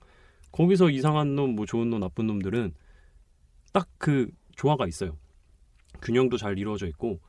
거기서 0.53 0.89
이상한 0.89 1.37
놈, 1.37 1.55
뭐 1.55 1.67
좋은 1.67 1.91
놈, 1.91 2.01
나쁜 2.01 2.27
놈들은 2.29 2.73
딱 3.75 3.91
그 3.99 4.31
조화가 4.57 4.87
있어요. 4.87 5.19
균형도 6.01 6.39
잘 6.39 6.59
이루어져 6.59 6.87
있고 6.87 7.21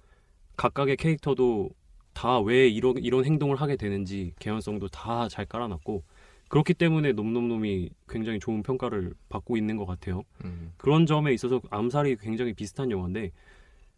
각각의 0.55 0.95
캐릭터도 0.95 1.71
다 2.15 2.39
왜 2.39 2.67
이런 2.67 2.97
이런 2.97 3.25
행동을 3.25 3.57
하게 3.57 3.75
되는지 3.75 4.33
개연성도 4.39 4.87
다 4.87 5.27
잘 5.27 5.45
깔아놨고 5.45 6.03
그렇기 6.47 6.73
때문에 6.75 7.11
놈놈놈이 7.13 7.89
굉장히 8.07 8.39
좋은 8.39 8.63
평가를 8.63 9.13
받고 9.29 9.57
있는 9.57 9.75
것 9.77 9.85
같아요. 9.85 10.23
음. 10.43 10.71
그런 10.77 11.05
점에 11.05 11.33
있어서 11.33 11.59
암살이 11.69 12.15
굉장히 12.17 12.53
비슷한 12.53 12.89
영화인데 12.91 13.31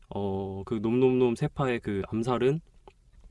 어 0.09 0.63
그 0.65 0.75
놈놈놈 0.75 1.35
세파의 1.35 1.79
그 1.81 2.01
암살은 2.09 2.59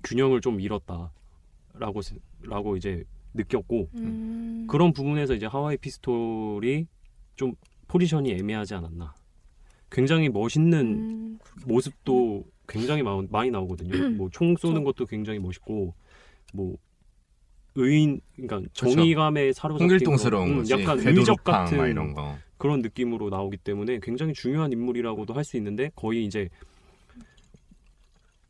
균형을 0.05 0.41
좀 0.41 0.61
잃었다라고 0.61 2.03
세- 2.03 2.17
라고 2.43 2.77
이제 2.77 3.05
느꼈고 3.35 3.89
음. 3.97 4.67
그런 4.69 4.93
부분에서 4.93 5.35
이제 5.35 5.47
하와이 5.47 5.77
피스톨이 5.79 6.87
좀 7.35 7.55
포지션이 7.89 8.33
애매하지 8.33 8.75
않았나. 8.75 9.15
굉장히 9.91 10.29
멋있는 10.29 10.79
음. 10.87 11.39
모습도 11.67 12.45
굉장히 12.69 13.03
마, 13.03 13.21
많이 13.31 13.51
나오거든요. 13.51 14.11
뭐 14.17 14.29
총 14.31 14.57
쏘는 14.57 14.85
것도 14.85 15.07
굉장히 15.07 15.39
멋있고 15.39 15.95
뭐 16.53 16.77
의인 17.75 18.21
그러니까 18.37 18.63
정의감에 18.73 19.53
사로잡힌 19.53 19.91
홍길동스러운 19.91 20.51
음. 20.61 20.65
약간 20.71 20.99
의적 21.01 21.45
같은 21.45 21.77
막 21.79 21.87
이런 21.89 22.15
거. 22.15 22.37
그런 22.59 22.81
느낌으로 22.81 23.29
나오기 23.29 23.59
때문에 23.59 23.99
굉장히 24.03 24.33
중요한 24.33 24.73
인물이라고도 24.73 25.35
할 25.35 25.45
수 25.45 25.57
있는데 25.59 25.91
거의 25.95 26.25
이제 26.25 26.49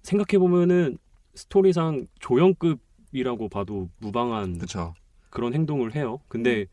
생각해 0.02 0.38
보면은 0.38 0.98
스토리상 1.34 2.06
조연급이라고 2.20 3.48
봐도 3.48 3.88
무방한 3.98 4.54
그렇죠. 4.58 4.94
그런 5.30 5.52
행동을 5.54 5.94
해요. 5.96 6.20
근데 6.28 6.66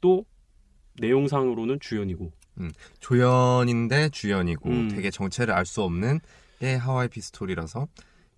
또 0.00 0.24
내용상으로는 1.00 1.80
주연이고 1.80 2.30
조연인데 3.00 4.08
주연이고 4.10 4.70
음. 4.70 4.88
되게 4.88 5.10
정체를 5.10 5.52
알 5.52 5.66
수 5.66 5.82
없는 5.82 6.20
게 6.20 6.24
하와이 6.64 7.08
피스톨이라서 7.08 7.86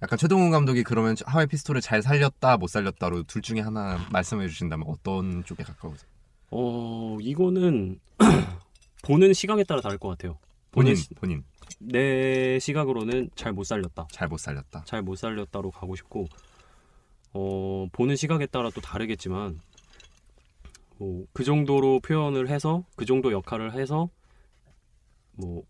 약간 0.03 0.19
최동훈 0.19 0.51
감독이 0.51 0.83
그러면 0.85 1.17
하와이 1.27 1.47
피스톨을 1.47 1.81
잘 1.81 2.03
살렸다 2.03 2.57
못 2.57 2.69
살렸다로 2.69 3.25
둘 3.25 3.43
중에 3.43 3.61
하나 3.61 3.99
말씀해 4.13 4.49
주신다면 4.49 4.87
어떤 4.89 5.45
쪽에 5.45 5.63
가까우세요? 5.65 6.09
어 6.51 7.19
이거는 7.21 8.01
보는 9.05 9.33
시각에 9.33 9.65
따라 9.65 9.81
다를 9.81 9.99
것 9.99 10.09
같아요. 10.09 10.39
본인 10.71 10.95
본인 11.17 11.45
내 11.79 12.59
시각으로는 12.59 13.31
잘 13.35 13.53
못 13.53 13.65
살렸다. 13.65 14.07
잘 14.13 14.29
못 14.29 14.39
살렸다. 14.39 14.83
잘 14.85 15.03
못 15.03 15.17
살렸다로 15.17 15.71
가고 15.71 15.97
싶고 15.97 16.27
어 17.33 17.87
보는 17.93 18.17
시각에 18.17 18.47
따라 18.47 18.71
또 18.71 18.81
다르겠지만 18.81 19.61
뭐 20.99 21.27
그 21.33 21.45
정도로 21.45 22.01
표현을 22.01 22.49
해서 22.49 22.85
그 22.97 23.05
정도 23.05 23.33
역할을 23.33 23.73
해서 23.75 24.09
뭐 25.33 25.63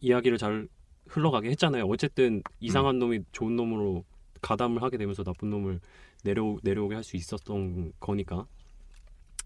이야기를 0.00 0.38
잘 0.38 0.68
흘러가게 1.06 1.50
했잖아요. 1.50 1.84
어쨌든 1.86 2.42
이상한 2.60 2.98
놈이 2.98 3.20
좋은 3.32 3.56
놈으로 3.56 4.04
가담을 4.40 4.82
하게 4.82 4.96
되면서 4.98 5.22
나쁜 5.24 5.50
놈을 5.50 5.80
내려 6.22 6.56
내려오게 6.62 6.94
할 6.94 7.04
수 7.04 7.16
있었던 7.16 7.92
거니까 8.00 8.46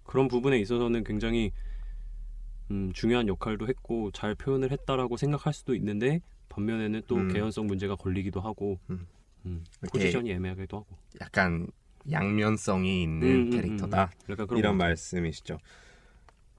그런 0.04 0.28
부분에 0.28 0.58
있어서는 0.60 1.04
굉장히 1.04 1.50
음, 2.70 2.92
중요한 2.92 3.28
역할도 3.28 3.66
했고 3.68 4.10
잘 4.12 4.34
표현을 4.34 4.70
했다라고 4.72 5.16
생각할 5.16 5.52
수도 5.52 5.74
있는데 5.74 6.20
반면에는 6.48 7.02
또 7.06 7.16
음. 7.16 7.32
개연성 7.32 7.66
문제가 7.66 7.96
걸리기도 7.96 8.40
하고 8.40 8.78
음. 8.90 9.06
음, 9.46 9.64
포지션이 9.90 10.30
애매하기도 10.32 10.76
하고 10.76 10.86
약간 11.20 11.66
양면성이 12.10 13.02
있는 13.02 13.22
음, 13.28 13.40
음, 13.46 13.50
캐릭터다. 13.50 14.10
음. 14.28 14.56
이런. 14.56 14.76
말씀이시죠. 14.76 15.58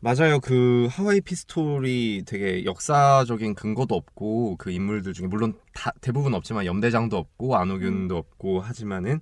맞아요. 0.02 0.40
그 0.40 0.88
하와이 0.90 1.20
피스톨이 1.20 2.24
되게 2.26 2.64
역사적인 2.64 3.56
근거도 3.56 3.96
없고 3.96 4.56
그 4.58 4.72
인물들 4.72 5.14
중에 5.14 5.28
물론 5.28 5.60
다 5.74 5.92
대부분 6.00 6.34
없지만 6.34 6.66
염대장도 6.66 7.18
없고 7.18 7.58
안호균도 7.58 8.16
없고 8.16 8.62
하지만은 8.62 9.20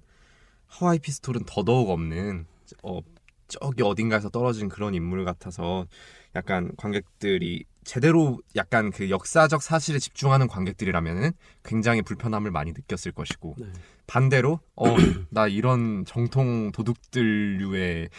하와이 0.68 1.00
피스톨은 1.00 1.42
더더욱 1.48 1.90
없는 1.90 2.46
어 2.84 3.00
저기 3.48 3.82
어딘가에서 3.82 4.30
떨어진 4.30 4.70
그런 4.70 4.94
인물 4.94 5.26
같아서 5.26 5.88
약간 6.36 6.72
관객들이 6.78 7.64
제대로 7.84 8.40
약간 8.56 8.92
그 8.92 9.10
역사적 9.10 9.64
사실에 9.64 9.98
집중하는 9.98 10.48
관객들이라면은 10.48 11.32
굉장히 11.64 12.02
불편함을 12.02 12.52
많이 12.52 12.74
느꼈을 12.74 13.14
것이고 13.14 13.56
네. 13.58 13.68
반대로 14.06 14.60
어 14.76 14.86
나 15.32 15.48
이런 15.48 16.04
정통 16.06 16.72
도둑들류의 16.74 18.10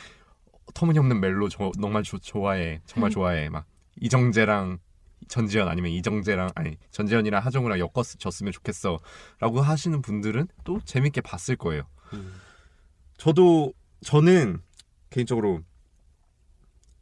터무니없는 0.75 1.21
멜로 1.21 1.49
저, 1.49 1.71
정말 1.81 2.03
조- 2.03 2.19
좋아해 2.19 2.81
정말 2.87 3.11
음. 3.11 3.13
좋아해 3.13 3.49
막 3.49 3.67
이정재랑 4.01 4.79
전지현 5.29 5.69
아니면 5.69 5.91
이정재랑 5.93 6.51
아니 6.55 6.77
전지현이랑 6.91 7.45
하정우랑 7.45 7.79
엮었으면 7.81 8.53
좋겠어라고 8.53 9.61
하시는 9.61 10.01
분들은 10.01 10.49
또 10.65 10.81
재밌게 10.85 11.21
봤을 11.23 11.57
거예요. 11.57 11.83
음. 12.15 12.35
저도 13.19 13.73
저는 14.03 14.61
개인적으로 15.11 15.61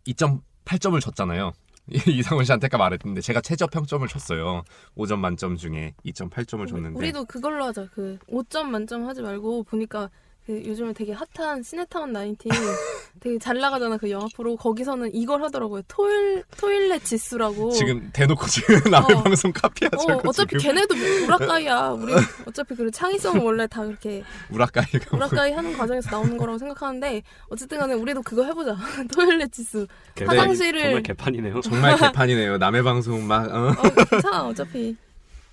2.8점을 0.06 0.98
줬잖아요. 1.00 1.52
이상훈 2.08 2.44
씨한테 2.44 2.66
아까 2.66 2.78
말했는데 2.78 3.20
제가 3.20 3.40
최저 3.40 3.66
평점을 3.68 4.06
쳤어요. 4.08 4.64
5점 4.96 5.18
만점 5.18 5.56
중에 5.56 5.94
2.8점을 6.04 6.66
줬는데 6.66 6.98
우리도 6.98 7.26
그걸로 7.26 7.64
하자. 7.66 7.86
그 7.92 8.18
5점 8.28 8.64
만점 8.64 9.06
하지 9.06 9.22
말고 9.22 9.62
보니까 9.64 10.10
그 10.46 10.64
요즘에 10.64 10.92
되게 10.92 11.12
핫한 11.12 11.64
시네타운 11.64 12.14
19 12.14 12.48
되게 13.18 13.36
잘 13.38 13.58
나가잖아 13.58 13.96
그 13.96 14.08
영화 14.12 14.28
프로 14.36 14.54
거기서는 14.56 15.12
이걸 15.12 15.42
하더라고요. 15.42 15.82
토일 15.88 16.44
토일렛 16.56 17.04
지수라고. 17.04 17.72
지금 17.72 18.10
대놓고 18.12 18.46
지금 18.46 18.78
남의 18.90 19.16
어. 19.16 19.22
방송 19.24 19.52
카피하자고 19.52 20.12
어, 20.12 20.22
어차피 20.24 20.56
지금 20.58 20.74
걔네도 20.74 20.94
우라카이야. 21.24 21.88
우리 21.88 22.12
어차피 22.46 22.76
그 22.76 22.88
창의성은 22.92 23.42
원래 23.42 23.66
다 23.66 23.84
그렇게 23.84 24.22
우라카이가 24.52 25.16
우라카이 25.16 25.52
하는 25.52 25.76
과정에서 25.76 26.10
나오는 26.10 26.36
거라고 26.36 26.58
생각하는데 26.58 27.22
어쨌든 27.48 27.78
간에 27.78 27.94
우리도 27.94 28.22
그거 28.22 28.44
해보자. 28.44 28.76
토일렛 29.12 29.50
지수. 29.52 29.86
개- 30.14 30.24
화장실을- 30.26 30.82
정말 30.82 31.02
개판이네요. 31.02 31.60
정말 31.62 31.96
개판이네요. 31.96 32.58
남의 32.58 32.84
방송 32.84 33.26
막 33.26 33.52
어. 33.52 33.70
어, 33.70 34.04
괜찮아 34.10 34.46
어차피 34.46 34.96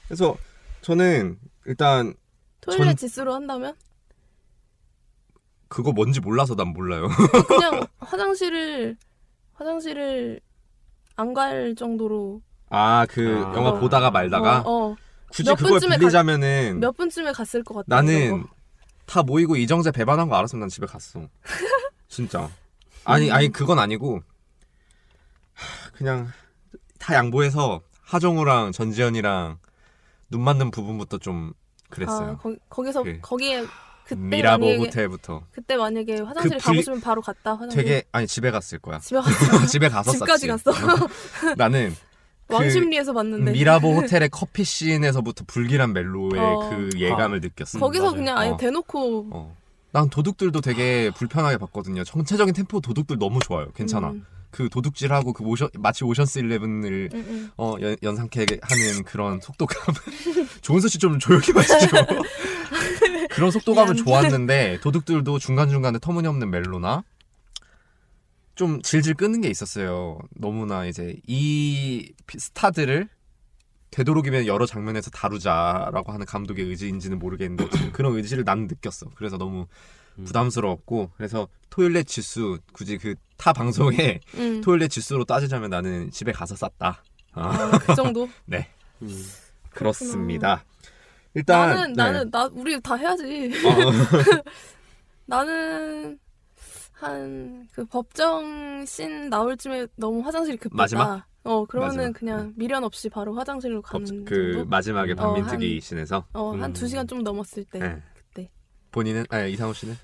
그래서 0.07 0.37
저는 0.81 1.39
일단 1.65 2.13
토일렛 2.61 2.85
전- 2.89 2.95
지수로 2.97 3.33
한다면 3.33 3.73
그거 5.73 5.91
뭔지 5.91 6.19
몰라서 6.19 6.53
난 6.55 6.67
몰라요. 6.67 7.07
그냥 7.47 7.87
화장실을 7.99 8.95
화장실을 9.55 10.39
안 11.15 11.33
갈 11.33 11.73
정도로 11.75 12.41
아 12.69 13.05
그 13.09 13.43
아. 13.47 13.55
영화 13.55 13.79
보다가 13.79 14.11
말다가 14.11 14.59
어, 14.65 14.91
어. 14.91 14.95
굳이 15.31 15.49
몇 15.49 15.55
그걸 15.55 15.71
분쯤에 15.71 15.97
빌리자면은 15.97 16.79
몇 16.79 16.95
분쯤에 16.95 17.31
갔을 17.31 17.63
것 17.63 17.73
같아. 17.75 17.85
나는. 17.95 18.45
다 19.07 19.21
모이고 19.23 19.55
이정재 19.57 19.91
배반한 19.91 20.29
거 20.29 20.35
알았으면 20.35 20.61
난 20.61 20.69
집에 20.69 20.85
갔어. 20.85 21.27
진짜. 22.07 22.49
아니 23.03 23.31
아니 23.31 23.49
그건 23.49 23.79
아니고 23.79 24.21
하, 25.53 25.91
그냥 25.91 26.27
다 26.99 27.15
양보해서 27.15 27.81
하정우랑 28.03 28.71
전지현이랑 28.71 29.57
눈 30.29 30.41
맞는 30.41 30.69
부분부터 30.71 31.17
좀 31.17 31.53
그랬어요. 31.89 32.31
아, 32.31 32.37
거, 32.37 32.55
거기서 32.69 33.03
그 33.03 33.19
거기에 33.21 33.65
그때 34.05 34.15
미라보 34.15 34.65
만약에 34.65 34.83
호텔부터 34.85 35.43
그때 35.51 35.75
만약에 35.77 36.21
화장실 36.21 36.57
그 36.57 36.63
가고 36.63 36.73
불- 36.73 36.83
싶으면 36.83 37.01
바로 37.01 37.21
갔다 37.21 37.53
화장실. 37.53 37.83
되게 37.83 38.03
아니 38.11 38.27
집에 38.27 38.51
갔을 38.51 38.79
거야. 38.79 38.99
집에 38.99 39.19
갔어. 39.19 39.65
집에 39.67 39.89
가서 39.89 40.11
집까지. 40.11 40.47
갔어. 40.47 40.71
나는 41.57 41.95
그 42.47 42.55
왕십리에서 42.55 43.13
봤는데 43.13 43.51
미라보 43.53 43.93
호텔의 43.95 44.29
커피 44.29 44.63
씬에서부터 44.65 45.45
불길한 45.47 45.93
멜로의 45.93 46.39
어. 46.39 46.69
그 46.69 46.89
예감을 46.97 47.39
느꼈어. 47.41 47.79
거기서 47.79 48.03
맞아요. 48.05 48.15
그냥 48.17 48.37
아예 48.37 48.49
어. 48.49 48.57
대놓고 48.57 49.29
어. 49.31 49.57
난 49.91 50.09
도둑들도 50.09 50.59
되게 50.61 51.11
불편하게 51.15 51.57
봤거든요. 51.57 52.03
전체적인 52.03 52.53
템포 52.55 52.81
도둑들 52.81 53.17
너무 53.19 53.39
좋아요. 53.39 53.71
괜찮아. 53.73 54.09
음, 54.09 54.25
그 54.49 54.67
도둑질하고 54.69 55.33
그 55.33 55.43
오션 55.45 55.69
마치 55.79 56.03
오션스 56.03 56.39
일레븐을 56.39 57.09
음, 57.13 57.25
음. 57.27 57.51
어 57.57 57.75
연, 57.81 57.95
연상케 58.03 58.45
하는 58.61 59.03
그런 59.05 59.39
속도감. 59.39 59.93
조은서 60.61 60.87
씨 60.89 60.97
좀 60.99 61.17
조용히 61.19 61.51
마시죠. 61.53 61.87
그런 63.33 63.51
속도감은 63.51 63.93
미안. 63.95 64.05
좋았는데 64.05 64.79
도둑들도 64.81 65.39
중간 65.39 65.69
중간에 65.69 65.99
터무니없는 65.99 66.49
멜로나 66.51 67.03
좀 68.55 68.81
질질 68.81 69.15
끄는 69.15 69.41
게 69.41 69.49
있었어요. 69.49 70.19
너무나 70.35 70.85
이제 70.85 71.15
이 71.25 72.11
피- 72.27 72.39
스타들을 72.39 73.09
되도록이면 73.91 74.47
여러 74.47 74.65
장면에서 74.65 75.09
다루자라고 75.11 76.11
하는 76.11 76.25
감독의 76.25 76.65
의지인지는 76.65 77.19
모르겠는데 77.19 77.91
그런 77.91 78.15
의지를 78.15 78.43
나는 78.43 78.67
느꼈어. 78.67 79.07
그래서 79.15 79.37
너무 79.37 79.67
음. 80.19 80.23
부담스러웠고 80.25 81.11
그래서 81.17 81.47
토일렛 81.69 82.07
지수 82.07 82.59
굳이 82.73 82.97
그 82.97 83.15
타 83.35 83.51
방송에 83.51 84.21
음. 84.35 84.61
토일렛 84.61 84.89
지수로 84.89 85.25
따지자면 85.25 85.69
나는 85.69 86.09
집에 86.11 86.31
가서 86.31 86.55
쌌다. 86.55 87.03
아, 87.33 87.49
아, 87.49 87.77
그 87.79 87.93
정도. 87.93 88.29
네 88.45 88.69
음. 89.01 89.25
그렇습니다. 89.71 90.63
일단 91.35 91.69
나는 91.69 91.93
네. 91.93 92.03
나는 92.03 92.31
나 92.31 92.49
우리 92.53 92.79
다 92.81 92.95
해야지. 92.95 93.51
어, 93.65 93.69
나는 95.25 96.19
한 96.93 97.67
그 97.73 97.83
법정 97.85 98.85
씬 98.85 99.29
나올 99.29 99.57
쯤에 99.57 99.87
너무 99.95 100.21
화장실이 100.21 100.57
급했다. 100.57 100.75
마지막? 100.77 101.25
어 101.43 101.65
그러면은 101.65 101.95
마지막. 101.97 102.13
그냥 102.19 102.53
미련 102.55 102.83
없이 102.83 103.09
바로 103.09 103.33
화장실로 103.35 103.81
법- 103.81 104.03
가는 104.05 104.25
그 104.25 104.53
정도. 104.53 104.69
마지막에 104.69 105.11
어, 105.13 105.15
반민특위 105.15 105.71
한- 105.73 105.81
씬에서 105.81 106.25
어한 106.33 106.63
음. 106.63 106.73
두 106.73 106.87
시간 106.87 107.07
좀 107.07 107.23
넘었을 107.23 107.65
때 107.65 107.79
네. 107.79 108.01
그때. 108.15 108.51
본인은 108.91 109.25
아 109.29 109.41
이상호 109.41 109.73
씨는 109.73 109.95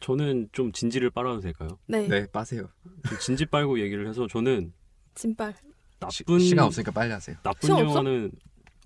저는 0.00 0.48
좀 0.52 0.70
진지를 0.72 1.10
빨아도 1.10 1.40
될까요? 1.40 1.70
네. 1.86 2.06
네 2.06 2.26
빠세요. 2.30 2.68
좀 3.08 3.18
진지 3.18 3.44
빨고 3.44 3.80
얘기를 3.80 4.06
해서 4.08 4.26
저는 4.28 4.72
진빨. 5.14 5.52
나쁜 6.00 6.38
시, 6.38 6.54
간 6.54 6.66
없으니까 6.66 6.92
빨리 6.92 7.10
하세요. 7.12 7.36
나쁜? 7.42 7.70
영화는 7.70 8.30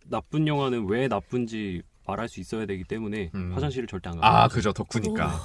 나쁜 0.08 0.46
영화는 0.46 0.86
왜 0.88 1.08
나쁜지 1.08 1.82
말할 2.06 2.28
수 2.28 2.40
있어야 2.40 2.66
되기 2.66 2.84
때문에 2.84 3.30
음. 3.34 3.52
화장실을 3.54 3.86
절대 3.86 4.10
안 4.10 4.20
가요. 4.20 4.30
아 4.30 4.48
그죠 4.48 4.72
덕후니까 4.72 5.38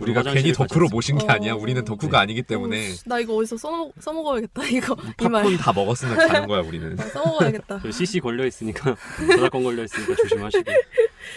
우리가 0.00 0.22
괜히 0.22 0.52
덕후로. 0.52 0.88
모신 0.90 1.18
게 1.18 1.24
어. 1.26 1.28
아니야. 1.30 1.54
우리는 1.54 1.84
덕후가 1.84 2.18
네. 2.18 2.22
아니기 2.22 2.42
때문에 2.42 2.88
오, 2.90 2.92
씨, 2.94 3.08
나 3.08 3.18
이거 3.18 3.34
어디서 3.36 3.56
써먹 3.58 3.92
써먹어야겠다 4.00 4.64
이거. 4.68 4.94
팝콘 4.94 5.56
다 5.58 5.72
먹었으면 5.72 6.16
가는 6.28 6.48
거야 6.48 6.60
우리는. 6.62 6.98
어, 6.98 7.02
써먹어야겠다. 7.02 7.80
저 7.82 7.90
CC 7.90 8.20
걸려 8.20 8.46
있으니까 8.46 8.96
저작권 9.36 9.62
걸려 9.62 9.84
있으니까 9.84 10.14
조심하시고. 10.16 10.64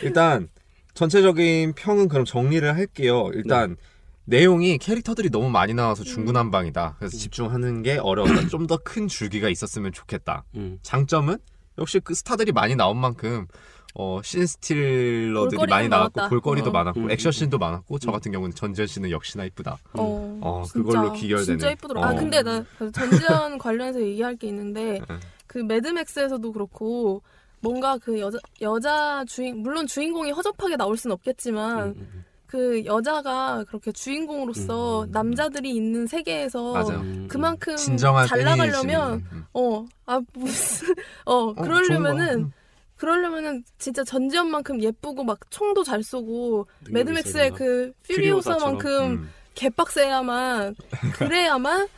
일단 0.04 0.47
전체적인 0.93 1.73
평은 1.73 2.08
그럼 2.08 2.23
정리를 2.25 2.73
할게요. 2.75 3.30
일단 3.34 3.75
내용이 4.23 4.78
캐릭터들이 4.80 5.30
너무 5.30 5.49
많이 5.49 5.73
나와서 5.73 6.04
중구난방이다. 6.04 6.95
그래서 6.97 7.17
음. 7.17 7.19
집중하는 7.19 7.84
게 7.84 7.97
어려웠다. 7.97 8.47
좀 8.47 8.65
더 8.67 8.78
큰 8.78 9.08
줄기가 9.10 9.49
있었으면 9.49 9.91
좋겠다. 9.91 10.45
음. 10.56 10.80
장점은 10.82 11.38
역시 11.77 11.99
그 11.99 12.13
스타들이 12.13 12.51
많이 12.51 12.75
나온 12.75 12.97
만큼 12.97 13.47
어, 13.97 14.21
신스틸러들이 14.21 15.67
많이 15.67 15.88
나왔고 15.88 16.19
많았다. 16.19 16.29
볼거리도 16.29 16.69
어. 16.69 16.73
많았고 16.73 16.99
음, 16.99 17.11
액션씬도 17.11 17.57
많았고 17.57 17.97
저 17.99 18.11
음. 18.11 18.13
같은 18.13 18.31
경우는 18.33 18.53
전지현 18.53 18.88
씨는 18.88 19.09
역시나 19.11 19.45
이쁘다. 19.45 19.77
어, 19.93 20.39
어, 20.41 20.63
진짜, 20.65 20.79
그걸로 20.79 21.13
기결되는. 21.13 21.59
진짜 21.59 21.71
이쁘더라. 21.71 22.05
아 22.05 22.11
어. 22.11 22.15
근데 22.15 22.43
나 22.43 22.63
전지현 22.91 23.57
관련해서 23.57 24.01
얘기할 24.01 24.35
게 24.35 24.47
있는데 24.47 24.99
응. 25.09 25.19
그 25.47 25.59
매드맥스에서도 25.59 26.51
그렇고 26.51 27.21
뭔가 27.61 27.97
그 27.97 28.19
여자 28.19 28.38
여자 28.61 29.23
주인 29.25 29.63
물론 29.63 29.88
주인공이 29.88 30.31
허접하게 30.31 30.75
나올 30.75 30.97
순 30.97 31.11
없겠지만 31.11 31.88
음, 31.88 31.95
음, 31.97 32.24
그 32.56 32.86
여자가 32.86 33.65
그렇게 33.68 33.91
주인공으로서 33.91 35.04
음. 35.04 35.12
남자들이 35.12 35.76
있는 35.76 36.08
세계에서 36.08 36.72
맞아요. 36.72 37.02
음. 37.02 37.28
그만큼 37.30 37.76
잘 37.76 38.44
나가려면 38.46 38.70
있으면, 38.70 39.26
음. 39.34 39.46
어아 39.52 40.22
무슨 40.32 40.96
어 41.26 41.34
어, 41.36 41.54
그러려면은. 41.54 42.52
그러려면은 42.96 43.62
진짜 43.78 44.06
전지현만큼 44.06 44.82
예쁘고 44.82 45.26
막 45.26 45.38
총도 45.52 45.84
잘 45.84 46.02
쏘고 46.02 46.65
매드맥스의 46.91 47.52
그. 47.52 47.91
퓨리오사만큼 48.08 49.04
음. 49.04 49.30
개빡세야만 49.54 50.76
그래야만 51.15 51.89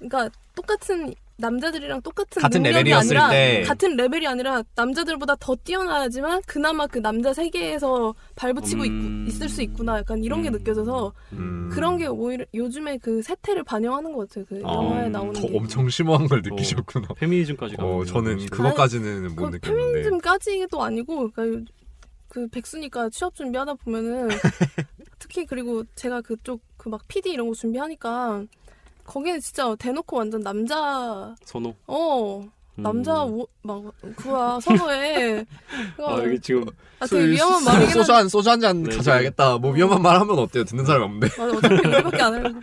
그러니까 0.00 0.28
똑같은 0.56 1.14
남자들이랑 1.38 2.02
똑같은 2.02 2.40
같은 2.42 2.62
능력이 2.62 2.78
레벨이었을 2.90 3.16
아니라 3.18 3.30
때. 3.30 3.62
같은 3.62 3.96
레벨이 3.96 4.26
아니라 4.26 4.62
남자들보다 4.76 5.36
더 5.40 5.56
뛰어나야지만 5.56 6.42
그나마 6.46 6.86
그 6.86 6.98
남자 6.98 7.32
세계에서 7.32 8.14
발붙이고 8.36 8.82
음. 8.84 9.26
있, 9.28 9.42
을수 9.42 9.62
있구나 9.62 9.98
약간 9.98 10.22
이런 10.22 10.42
게 10.42 10.50
음. 10.50 10.52
느껴져서 10.52 11.12
음. 11.32 11.68
그런 11.72 11.96
게 11.96 12.06
오히려 12.06 12.44
요즘에 12.54 12.98
그 12.98 13.22
세태를 13.22 13.64
반영하는 13.64 14.12
것 14.12 14.28
같아요 14.28 14.44
그 14.48 14.60
아, 14.64 14.72
영화에 14.74 15.06
음, 15.06 15.12
나오는 15.12 15.32
더 15.32 15.48
게 15.48 15.56
엄청 15.58 15.88
심오한 15.88 16.28
걸 16.28 16.42
느끼셨구나. 16.44 17.08
페미니즘까지 17.16 17.76
가는 17.76 17.90
어, 17.90 18.04
저는 18.04 18.36
거죠. 18.36 18.46
그것까지는 18.50 19.22
못그 19.34 19.42
느꼈는데. 19.56 19.68
페미니즘까지도 19.70 20.82
아니고 20.82 21.30
그러니까 21.30 21.58
요- 21.60 21.64
그 22.28 22.48
백수니까 22.48 23.10
취업 23.10 23.34
준비하다 23.34 23.74
보면은 23.74 24.28
특히 25.18 25.44
그리고 25.44 25.84
제가 25.96 26.20
그쪽 26.22 26.62
그 26.76 26.88
막 26.88 27.06
PD 27.08 27.30
이런 27.30 27.46
거 27.48 27.54
준비하니까 27.54 28.42
거기는 29.04 29.40
진짜 29.40 29.74
대놓고 29.78 30.16
완전 30.16 30.40
남자 30.42 31.34
선호. 31.44 31.74
어 31.86 32.40
음. 32.78 32.82
남자 32.82 33.22
오, 33.24 33.46
막 33.62 33.82
그거야 34.16 34.58
선호해 34.60 35.44
아 36.06 36.18
여기 36.24 36.40
지금 36.40 36.64
아, 37.00 37.06
되게 37.06 37.32
위험한 37.32 37.64
말이긴 37.64 37.90
소주 37.92 38.12
한 38.14 38.28
소주 38.28 38.48
한잔 38.50 38.82
네, 38.84 38.96
가져야겠다. 38.96 39.58
뭐 39.58 39.72
위험한 39.72 40.00
말 40.00 40.18
하면 40.20 40.38
어때요? 40.38 40.64
듣는 40.64 40.84
사람이 40.86 41.04
없는데. 41.04 41.28
맞아 41.36 41.56
어차피 41.58 41.74
우리밖에 41.88 42.22
안 42.22 42.34
하려고 42.34 42.60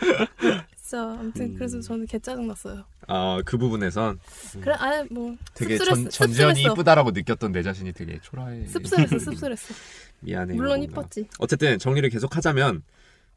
진짜 0.76 1.04
아무튼 1.04 1.42
음. 1.46 1.56
그래서 1.56 1.80
저는 1.82 2.08
개 2.08 2.18
짜증 2.18 2.48
났어요 2.48 2.84
아그 3.06 3.58
부분에선 3.60 4.20
그래 4.62 4.74
아예 4.80 5.04
뭐 5.12 5.36
되게 5.54 5.78
씁쓸했어, 5.78 6.02
전, 6.10 6.10
전지현이. 6.10 6.62
이쁘다라고 6.64 7.12
느꼈던 7.12 7.52
내 7.52 7.62
자신이 7.62 7.94
되게 7.94 8.20
초라해. 8.24 8.66
씁쓸했어 8.66 9.20
씁쓸했어 9.20 9.74
미안해. 10.22 10.56
물론 10.56 10.80
뭔가. 10.80 11.02
이뻤지 11.02 11.28
어쨌든 11.38 11.78
정리를 11.78 12.10
계속 12.10 12.36
하자면 12.36 12.82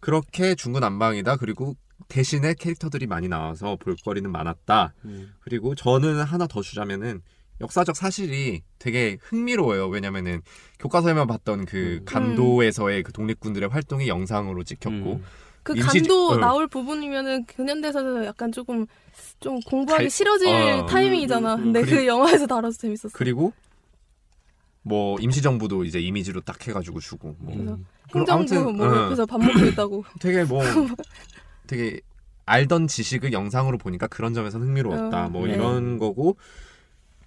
그렇게 0.00 0.55
중구난방이다. 0.55 1.36
그리고 1.36 1.76
대신에 2.09 2.55
캐릭터들이 2.55 3.07
많이 3.07 3.28
나와서 3.28 3.76
볼거리는 3.76 4.30
많았다. 4.30 4.94
음. 5.05 5.32
그리고 5.40 5.74
저는 5.74 6.22
하나 6.22 6.46
더 6.46 6.62
주자면은 6.62 7.22
역사적 7.61 7.94
사실이 7.96 8.62
되게 8.78 9.18
흥미로워요. 9.20 9.88
왜냐면은 9.88 10.42
교과서에만 10.80 11.26
봤던 11.28 11.64
그 11.66 11.98
음. 12.00 12.05
간도에서의 12.05 13.03
그 13.05 13.12
독립군들의 13.12 13.68
활동이 13.68 14.09
영상으로 14.09 14.64
찍혔고 14.64 15.12
음. 15.14 15.24
그 15.62 15.74
임시- 15.74 16.00
간도 16.00 16.28
어. 16.30 16.36
나올 16.38 16.66
부분이면은 16.66 17.44
근현대사에서 17.46 18.24
약간 18.24 18.50
조금 18.50 18.86
좀 19.38 19.61
공부하기 19.61 20.05
갈- 20.05 20.11
싫어질 20.11 20.48
어. 20.48 20.86
타이밍이잖아. 20.86 21.55
음, 21.55 21.59
음, 21.61 21.64
근데 21.66 21.82
그 21.82 21.90
그리고- 21.90 22.07
영화에서 22.07 22.46
다뤄서 22.48 22.78
재밌었어. 22.78 23.11
그리고 23.12 23.53
뭐 24.82 25.16
임시정부도 25.20 25.84
이제 25.84 26.00
이미지로 26.00 26.40
딱 26.40 26.66
해가지고 26.66 26.98
주고 26.98 27.36
뭐 27.38 27.55
음. 27.55 27.86
행정부 28.12 28.32
아무튼, 28.32 28.76
뭐 28.76 28.86
어. 28.88 29.05
옆에서 29.05 29.24
밥 29.26 29.38
먹고 29.38 29.64
있다고. 29.66 30.05
되게 30.18 30.42
뭐 30.42 30.61
되게 31.66 32.00
알던 32.44 32.88
지식을 32.88 33.32
영상으로 33.32 33.78
보니까 33.78 34.06
그런 34.06 34.34
점에서 34.34 34.58
흥미로웠다. 34.58 35.26
어, 35.26 35.28
뭐 35.30 35.46
네. 35.46 35.54
이런 35.54 35.98
거고 35.98 36.36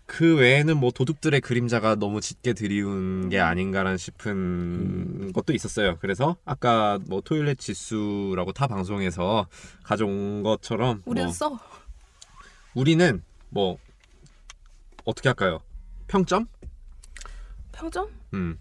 그 0.06 0.36
외에는 0.38 0.78
뭐 0.78 0.92
도둑들의 0.92 1.42
그림자가 1.42 1.96
너무 1.96 2.22
짙게 2.22 2.54
드리운 2.54 3.30
게 3.30 3.40
아닌가라는 3.40 3.98
싶은 3.98 5.32
것도 5.34 5.54
있었어요. 5.54 5.98
그래서 6.00 6.38
아까 6.46 7.00
뭐 7.08 7.22
토일렛 7.22 7.58
지수라고 7.58 8.52
타 8.54 8.68
방송에서 8.68 9.48
가져온 9.84 10.44
것처럼 10.44 11.02
우리도 11.06 11.26
뭐 11.26 11.34
써. 11.34 11.60
우리는 12.76 13.24
뭐 13.50 13.78
어떻게 15.06 15.30
할까요? 15.30 15.62
평점? 16.08 16.48
평점? 17.72 18.10
음. 18.34 18.60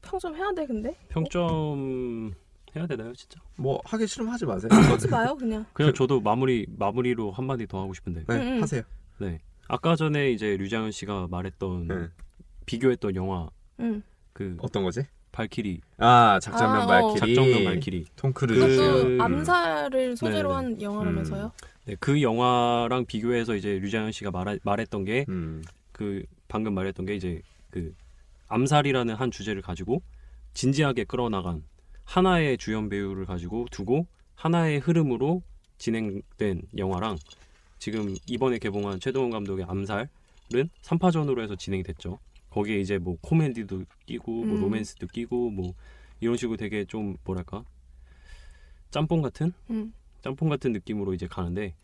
평점 0.00 0.34
해야 0.34 0.52
돼 0.54 0.66
근데? 0.66 0.96
평점 1.08 2.32
해야 2.76 2.86
되나요, 2.86 3.12
진짜? 3.14 3.40
뭐 3.56 3.80
하기 3.84 4.06
싫으면 4.06 4.32
하지 4.32 4.44
마세요. 4.46 4.68
하지 4.92 5.08
마요 5.08 5.34
그냥. 5.36 5.64
그냥 5.72 5.94
저도 5.94 6.20
마무리 6.20 6.66
마무리로 6.68 7.30
한 7.32 7.46
마디 7.46 7.66
더 7.66 7.80
하고 7.82 7.94
싶은데. 7.94 8.24
네, 8.26 8.34
음, 8.36 8.56
음. 8.58 8.62
하세요. 8.62 8.82
네. 9.18 9.40
아까 9.68 9.96
전에 9.96 10.30
이제 10.30 10.56
류장현 10.56 10.92
씨가 10.92 11.28
말했던 11.30 11.88
네. 11.88 12.08
비교했던 12.66 13.16
영화 13.16 13.48
응. 13.80 14.02
그 14.32 14.56
어떤 14.60 14.84
거지? 14.84 15.02
발키리 15.32 15.80
아 15.98 16.38
작전면 16.40 16.82
아, 16.82 16.84
어. 16.84 16.86
발키리. 17.14 17.34
작전명 17.34 17.64
발키리 17.64 18.04
톰 18.16 18.32
크루즈. 18.32 18.60
그것도 18.60 19.04
그- 19.08 19.18
암살을 19.22 20.16
소재로 20.16 20.48
네, 20.48 20.48
네. 20.48 20.54
한 20.54 20.82
영화라면서요? 20.82 21.52
네, 21.86 21.96
그 22.00 22.22
영화랑 22.22 23.06
비교해서 23.06 23.54
이제 23.56 23.78
류장현 23.78 24.12
씨가 24.12 24.30
말 24.30 24.58
말했던 24.62 25.04
게그 25.04 25.30
음. 25.32 25.62
방금 26.48 26.74
말했던 26.74 27.06
게 27.06 27.14
이제 27.16 27.40
그 27.70 27.92
암살이라는 28.48 29.14
한 29.16 29.30
주제를 29.30 29.62
가지고 29.62 30.00
진지하게 30.54 31.04
끌어나간 31.04 31.64
하나의 32.06 32.56
주연 32.56 32.88
배우를 32.88 33.26
가지고 33.26 33.66
두고 33.70 34.06
하나의 34.34 34.78
흐름으로 34.78 35.42
진행된 35.76 36.62
영화랑 36.78 37.18
지금 37.78 38.14
이번에 38.26 38.58
개봉한 38.58 39.00
최동훈 39.00 39.30
감독의 39.30 39.66
암살은 39.68 40.08
3파전으로 40.82 41.42
해서 41.42 41.56
진행이 41.56 41.82
됐죠. 41.82 42.18
거기에 42.50 42.80
이제 42.80 42.96
뭐 42.96 43.18
코미디도 43.20 43.84
끼고 44.06 44.44
뭐 44.44 44.56
음. 44.56 44.62
로맨스도 44.62 45.08
끼고 45.08 45.50
뭐 45.50 45.74
이런 46.20 46.36
식으로 46.38 46.56
되게 46.56 46.86
좀 46.86 47.16
뭐랄까 47.24 47.64
짬뽕 48.90 49.20
같은 49.20 49.52
응. 49.70 49.92
짬뽕 50.22 50.48
같은 50.48 50.72
느낌으로 50.72 51.12
이제 51.12 51.26
가는데 51.26 51.74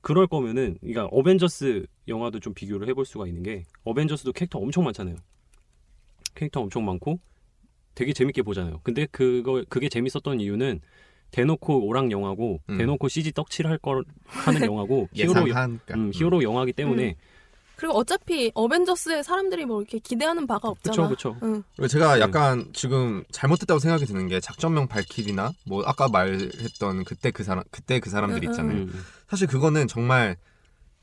그럴 0.00 0.26
거면은 0.26 0.76
그러니까 0.80 1.06
어벤져스 1.06 1.86
영화도 2.06 2.38
좀 2.38 2.54
비교를 2.54 2.86
해볼 2.88 3.04
수가 3.04 3.26
있는 3.26 3.42
게 3.42 3.64
어벤져스도 3.84 4.32
캐릭터 4.32 4.58
엄청 4.58 4.84
많잖아요. 4.84 5.16
캐릭터 6.34 6.60
엄청 6.60 6.84
많고 6.84 7.18
되게 7.94 8.12
재밌게 8.12 8.42
보잖아요. 8.42 8.80
근데 8.82 9.06
그거 9.10 9.64
그게 9.68 9.88
재밌었던 9.88 10.40
이유는 10.40 10.80
대놓고 11.30 11.86
오락 11.86 12.10
영화고 12.10 12.60
음. 12.70 12.78
대놓고 12.78 13.08
CG 13.08 13.32
떡칠할 13.32 13.78
걸 13.78 14.04
하는 14.26 14.62
영화고 14.66 15.08
히어로 15.12 15.48
예상하니까. 15.48 15.94
음, 15.94 16.10
히어로 16.14 16.42
영화기 16.42 16.72
때문에 16.72 17.16
그리고 17.76 17.94
어차피 17.94 18.52
어벤져스에 18.54 19.22
사람들이 19.24 19.64
뭐 19.64 19.80
이렇게 19.82 19.98
기대하는 19.98 20.46
바가 20.46 20.68
없잖아. 20.68 21.10
응. 21.42 21.62
그리고 21.74 21.88
제가 21.88 22.14
네. 22.14 22.20
약간 22.20 22.70
지금 22.72 23.24
잘못됐다고 23.32 23.80
생각이 23.80 24.06
드는 24.06 24.28
게 24.28 24.38
작전명 24.38 24.86
발키리나 24.86 25.52
뭐 25.66 25.82
아까 25.84 26.08
말했던 26.08 27.04
그때 27.04 27.32
그 27.32 27.42
사람 27.42 27.64
그때 27.72 27.98
그 27.98 28.10
사람들. 28.10 28.44
있잖아요. 28.44 28.76
음, 28.76 28.90
음. 28.94 29.04
사실 29.28 29.48
그거는 29.48 29.88
정말 29.88 30.36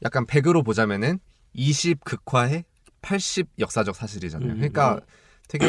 약간 0.03 0.25
100으로 0.25 0.63
보자면은 0.63 1.19
20 1.53 2.05
극화에 2.05 2.63
80 3.01 3.49
역사적 3.59 3.93
사실이잖아요. 3.95 4.49
음, 4.51 4.55
그러니까 4.55 5.01
되게 5.49 5.65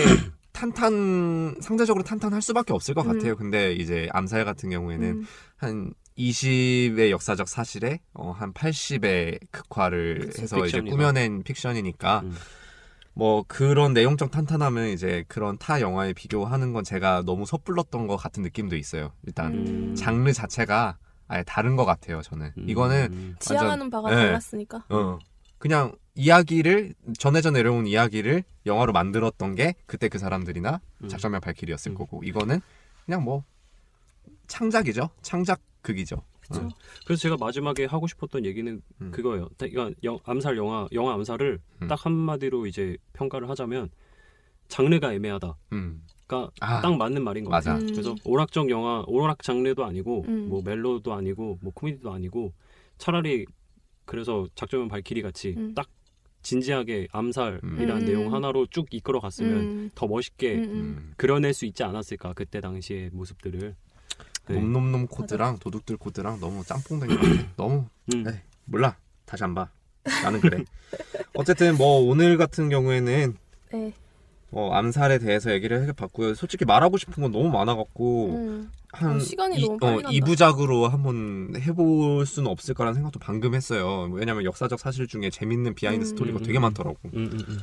탄탄 0.62 1.56
상대적으로 1.60 2.04
탄탄할 2.04 2.40
수밖에 2.40 2.72
없을 2.72 2.94
것 2.94 3.04
음. 3.06 3.12
같아요. 3.14 3.34
근데 3.36 3.72
이제 3.72 4.08
암살 4.12 4.44
같은 4.44 4.70
경우에는 4.70 5.08
음. 5.08 5.26
한 5.56 5.92
20의 6.16 7.10
역사적 7.10 7.48
사실에 7.48 8.00
어, 8.14 8.30
한 8.30 8.52
80의 8.52 9.40
극화를 9.50 10.20
그치, 10.20 10.42
해서 10.42 10.58
이제 10.58 10.78
픽션이다. 10.78 10.94
꾸며낸 10.94 11.42
픽션이니까 11.42 12.20
음. 12.20 12.34
뭐 13.12 13.44
그런 13.48 13.92
내용적 13.92 14.30
탄탄함은 14.30 14.90
이제 14.90 15.24
그런 15.26 15.58
타 15.58 15.80
영화에 15.80 16.12
비교하는 16.12 16.72
건 16.72 16.84
제가 16.84 17.22
너무 17.26 17.44
섣불렀던 17.44 18.06
것 18.06 18.16
같은 18.16 18.44
느낌도 18.44 18.76
있어요. 18.76 19.12
일단 19.26 19.52
음. 19.54 19.94
장르 19.96 20.32
자체가 20.32 20.96
아예 21.26 21.42
다른 21.42 21.74
것 21.74 21.84
같아요. 21.84 22.22
저는 22.22 22.52
음. 22.56 22.68
이거는 22.68 23.08
음. 23.10 23.36
지향하는 23.40 23.90
바가 23.90 24.10
네. 24.10 24.16
달랐으니까. 24.16 24.84
어 24.90 25.18
그냥 25.58 25.92
이야기를 26.14 26.94
전해져 27.18 27.50
내려온 27.50 27.86
이야기를 27.86 28.44
영화로 28.66 28.92
만들었던 28.92 29.54
게 29.54 29.74
그때 29.86 30.08
그 30.08 30.18
사람들이나 30.18 30.80
음. 31.02 31.08
작전면 31.08 31.40
발키리였을 31.40 31.92
음. 31.92 31.94
거고 31.96 32.22
이거는 32.24 32.60
그냥 33.06 33.24
뭐 33.24 33.44
창작이죠. 34.46 35.10
창작극이죠. 35.22 36.22
그쵸. 36.40 36.60
어. 36.60 36.68
그래서 37.06 37.22
제가 37.22 37.36
마지막에 37.38 37.84
하고 37.86 38.06
싶었던 38.06 38.44
얘기는 38.44 38.82
음. 39.00 39.10
그거예요. 39.10 39.48
그러니까 39.56 39.90
영- 40.04 40.18
암살 40.24 40.56
영화 40.56 40.86
영화 40.92 41.14
암살을 41.14 41.60
음. 41.82 41.88
딱 41.88 42.04
한마디로 42.04 42.66
이제 42.66 42.96
평가를 43.14 43.48
하자면 43.48 43.88
장르가 44.68 45.14
애매하다. 45.14 45.56
음. 45.72 46.02
그러니까 46.26 46.52
아, 46.60 46.80
딱 46.82 46.96
맞는 46.96 47.24
말인 47.24 47.44
것 47.44 47.50
맞아. 47.50 47.72
같아요. 47.72 47.88
음. 47.88 47.92
그래서 47.92 48.14
오락적 48.24 48.70
영화, 48.70 49.02
오락 49.06 49.42
장르도 49.42 49.84
아니고 49.84 50.24
음. 50.28 50.48
뭐 50.48 50.62
멜로도 50.62 51.12
아니고 51.14 51.58
뭐 51.62 51.72
코미디도 51.74 52.12
아니고 52.12 52.52
차라리 52.98 53.46
그래서 54.04 54.46
작전명 54.54 54.88
발키리 54.88 55.22
같이 55.22 55.54
음. 55.56 55.74
딱 55.74 55.88
진지하게 56.42 57.08
암살이라는 57.12 57.90
음. 57.90 58.04
내용 58.04 58.34
하나로 58.34 58.66
쭉 58.66 58.86
이끌어 58.90 59.20
갔으면 59.20 59.52
음. 59.52 59.90
더 59.94 60.06
멋있게 60.06 60.54
음, 60.54 60.64
음. 60.64 60.70
음. 60.70 61.14
그려낼 61.16 61.54
수 61.54 61.66
있지 61.66 61.84
않았을까 61.84 62.34
그때 62.34 62.60
당시의 62.60 63.10
모습들을. 63.12 63.74
네. 64.48 64.54
놈놈놈 64.54 65.06
코드랑 65.06 65.58
도둑들 65.58 65.96
코드랑 65.96 66.40
너무 66.40 66.64
짬뽕된 66.64 67.08
것 67.08 67.16
같아. 67.16 67.48
너무 67.56 67.86
음. 68.12 68.24
네. 68.24 68.42
몰라. 68.64 68.96
다시 69.24 69.44
안 69.44 69.54
봐. 69.54 69.68
나는 70.04 70.40
그래. 70.40 70.64
어쨌든 71.34 71.76
뭐 71.76 72.00
오늘 72.00 72.36
같은 72.36 72.68
경우에는 72.68 73.36
네. 73.72 73.92
어, 74.52 74.70
암살에 74.72 75.18
대해서 75.18 75.50
얘기를 75.50 75.86
해봤고요. 75.88 76.34
솔직히 76.34 76.64
말하고 76.64 76.98
싶은 76.98 77.22
건 77.22 77.32
너무 77.32 77.48
많아갖고 77.50 78.26
음. 78.36 78.70
한 78.92 79.16
어, 79.16 79.18
시간이 79.18 79.56
이, 79.58 79.64
너무 79.66 79.78
빨리 79.78 79.92
어, 79.92 79.96
간다. 80.02 80.10
2부작으로 80.10 80.88
한번 80.90 81.54
해볼 81.56 82.26
수는 82.26 82.50
없을까라는 82.50 82.94
생각도 82.94 83.18
방금 83.18 83.54
했어요. 83.54 84.08
왜냐면 84.12 84.44
역사적 84.44 84.78
사실 84.78 85.06
중에 85.06 85.30
재밌는 85.30 85.74
비하인드 85.74 86.04
음. 86.04 86.06
스토리가 86.06 86.38
음, 86.38 86.42
되게 86.44 86.58
음. 86.58 86.62
많더라고. 86.62 86.98
음, 87.06 87.30
음, 87.32 87.40
음. 87.48 87.58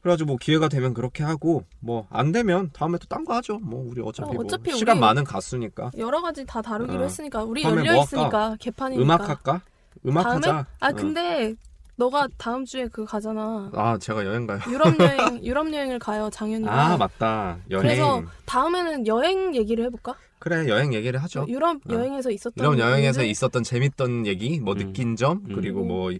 그래가지고 0.00 0.26
뭐 0.26 0.36
기회가 0.36 0.68
되면 0.68 0.94
그렇게 0.94 1.22
하고 1.22 1.62
뭐 1.78 2.08
안 2.10 2.32
되면 2.32 2.70
다음에 2.72 2.98
또 2.98 3.06
딴 3.06 3.24
거 3.24 3.34
하죠. 3.34 3.60
뭐 3.60 3.86
우리 3.88 4.02
어차피, 4.02 4.30
어, 4.30 4.32
뭐 4.32 4.44
어차피 4.44 4.72
시간 4.76 4.96
우리- 4.96 5.00
많은 5.00 5.22
가수니까 5.22 5.92
여러 5.96 6.20
가지 6.20 6.44
다 6.44 6.60
다루기로 6.60 6.98
어. 6.98 7.02
했으니까 7.04 7.44
우리 7.44 7.62
다음에 7.62 7.82
열려 7.82 7.92
뭐 7.94 8.02
있으니까 8.02 8.56
개판이니까. 8.58 9.00
음악 9.04 9.28
할까? 9.28 9.60
음악 10.04 10.22
다음에? 10.24 10.34
하자. 10.38 10.66
아 10.80 10.88
어. 10.88 10.92
근데 10.92 11.54
너가 11.96 12.26
다음 12.38 12.64
주에 12.64 12.88
그 12.88 13.04
가잖아. 13.04 13.70
아 13.74 13.98
제가 13.98 14.24
여행 14.24 14.46
가요. 14.46 14.60
유럽 14.68 14.98
여행 14.98 15.18
유럽 15.44 15.72
여행을 15.72 15.98
가요 15.98 16.30
장현이가. 16.30 16.72
아 16.72 16.96
맞다 16.96 17.58
여행. 17.70 17.82
그래서 17.82 18.22
다음에는 18.46 19.06
여행 19.06 19.54
얘기를 19.54 19.84
해볼까? 19.84 20.14
그래 20.38 20.66
여행 20.68 20.92
얘기를 20.94 21.22
하죠. 21.22 21.44
유럽 21.48 21.76
어. 21.76 21.92
여행에서 21.92 22.30
있었던 22.30 22.54
이런 22.64 22.78
여행에서 22.78 23.20
일들? 23.20 23.30
있었던 23.30 23.62
재밌던 23.62 24.26
얘기, 24.26 24.58
뭐 24.58 24.74
음. 24.74 24.78
느낀 24.78 25.14
점, 25.16 25.42
음. 25.48 25.54
그리고 25.54 25.84
뭐 25.84 26.10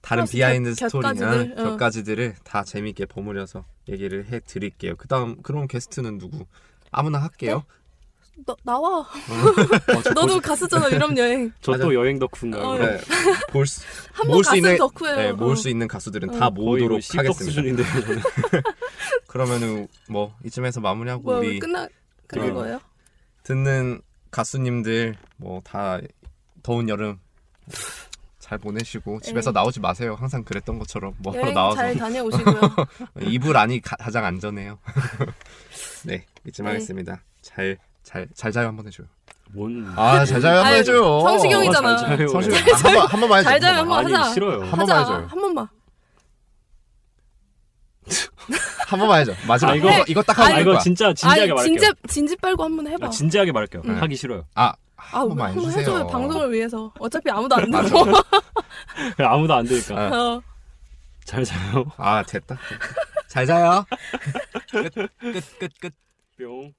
다른 0.00 0.22
플러스 0.22 0.32
비하인드 0.32 0.74
곁- 0.74 0.88
스토리, 0.88 1.02
곁가지들, 1.02 1.54
어, 1.56 1.60
어. 1.60 1.64
곁가지들을 1.70 2.34
다 2.42 2.64
재밌게 2.64 3.06
버무려서 3.06 3.64
얘기를 3.88 4.26
해 4.26 4.40
드릴게요. 4.40 4.96
그다음 4.96 5.40
그럼 5.42 5.68
게스트는 5.68 6.18
누구? 6.18 6.46
아무나 6.90 7.18
할게요. 7.18 7.62
너 8.46 8.56
나와. 8.64 9.00
어, 9.00 9.06
저, 10.02 10.10
너도 10.14 10.40
갔었잖아 10.40 10.90
유럽 10.90 11.16
여행. 11.16 11.52
저. 11.60 11.76
또 11.76 11.94
여행 11.94 12.18
덕후인가요? 12.18 12.62
어, 12.62 12.76
그래. 12.76 13.00
볼수 13.50 13.82
모을 14.26 14.44
수 14.44 14.56
있는 14.56 14.76
덕후예요. 14.76 15.16
네, 15.16 15.32
모을 15.32 15.52
어. 15.52 15.56
수 15.56 15.68
있는 15.68 15.88
가수들은 15.88 16.30
어. 16.30 16.38
다 16.38 16.50
모으도록 16.50 17.00
뭐 17.14 17.22
하겠습니다. 17.22 17.82
그러면은 19.26 19.88
뭐 20.08 20.34
이쯤에서 20.44 20.80
마무리하고 20.80 21.22
뭐야 21.22 21.38
우리 21.38 21.58
끝나 21.58 21.86
끝난 22.26 22.50
어. 22.50 22.54
거예요? 22.54 22.80
듣는 23.42 24.00
가수님들 24.30 25.16
뭐 25.36 25.60
다 25.64 25.98
더운 26.62 26.88
여름 26.88 27.18
잘 28.38 28.58
보내시고 28.58 29.20
집에서 29.20 29.50
네. 29.50 29.54
나오지 29.60 29.80
마세요. 29.80 30.16
항상 30.18 30.42
그랬던 30.44 30.78
것처럼 30.78 31.14
뭐 31.18 31.32
하러 31.32 31.42
여행 31.44 31.54
나와서 31.54 31.76
잘 31.76 31.96
다녀오시고요. 31.96 32.60
이불 33.22 33.56
안이 33.56 33.80
가, 33.80 34.10
장 34.10 34.24
안전해요. 34.24 34.78
네, 36.04 36.26
이쯤 36.46 36.64
네. 36.64 36.70
하겠습니다. 36.72 37.22
잘, 37.42 37.78
잘, 38.10 38.26
잘 38.34 38.50
자요 38.50 38.66
한번 38.68 38.86
해줘요. 38.88 39.06
뭔 39.52 39.92
아, 39.96 40.24
잘 40.24 40.40
자요 40.40 40.58
한번 40.58 40.74
해줘요. 40.74 41.20
성시경이잖아. 41.20 41.92
어, 41.92 41.96
잘 41.96 42.16
자요. 42.16 42.28
성시경 42.28 42.58
아, 42.58 42.76
한 42.76 42.82
번 42.82 43.06
한 43.08 43.20
번만 43.20 43.38
해줘. 43.40 43.50
잘 43.50 43.60
자요, 43.60 43.70
한. 43.72 43.78
한번 43.80 43.98
아니 43.98 44.12
하자. 44.12 44.32
싫어요. 44.34 44.60
한 44.62 44.70
번만 44.70 44.80
하자. 44.80 44.98
해줘요. 45.00 45.26
한 45.28 45.40
번만. 45.40 45.68
한 48.88 48.98
번만 48.98 49.20
해줘. 49.20 49.32
마지막 49.46 49.72
아, 49.72 49.74
이거 49.76 49.90
이거- 49.92 50.04
이거 50.08 50.22
딱 50.22 50.38
하고 50.38 50.48
아갈 50.50 50.62
이거. 50.62 50.78
진짜 50.78 51.12
진지하게 51.14 51.40
아니 51.42 51.50
말할게요. 51.52 51.76
진지 51.78 51.92
진지 52.08 52.36
빨고 52.36 52.64
한번 52.64 52.86
해봐. 52.88 53.06
아, 53.06 53.10
진지하게 53.10 53.52
말할게요. 53.52 53.82
응. 53.86 54.02
하기 54.02 54.16
싫어요. 54.16 54.44
아, 54.54 54.64
아, 54.66 54.74
한 54.96 55.28
번만 55.28 55.48
한번 55.50 55.64
해주세요. 55.66 55.80
해줘요. 55.82 56.06
방송을 56.08 56.52
위해서. 56.52 56.92
어차피 56.98 57.30
아무도 57.30 57.54
안 57.54 57.70
듣고. 57.70 58.04
아무도 59.24 59.54
안 59.54 59.64
되니까. 59.66 59.94
아. 59.96 60.08
어. 60.12 60.42
잘 61.24 61.44
자요. 61.44 61.84
아 61.96 62.24
됐다. 62.24 62.58
잘 63.28 63.46
자요. 63.46 63.84
끝 64.72 64.92
끝 65.20 65.58
끝 65.60 65.70
끝. 65.80 65.94
뿅. 66.38 66.72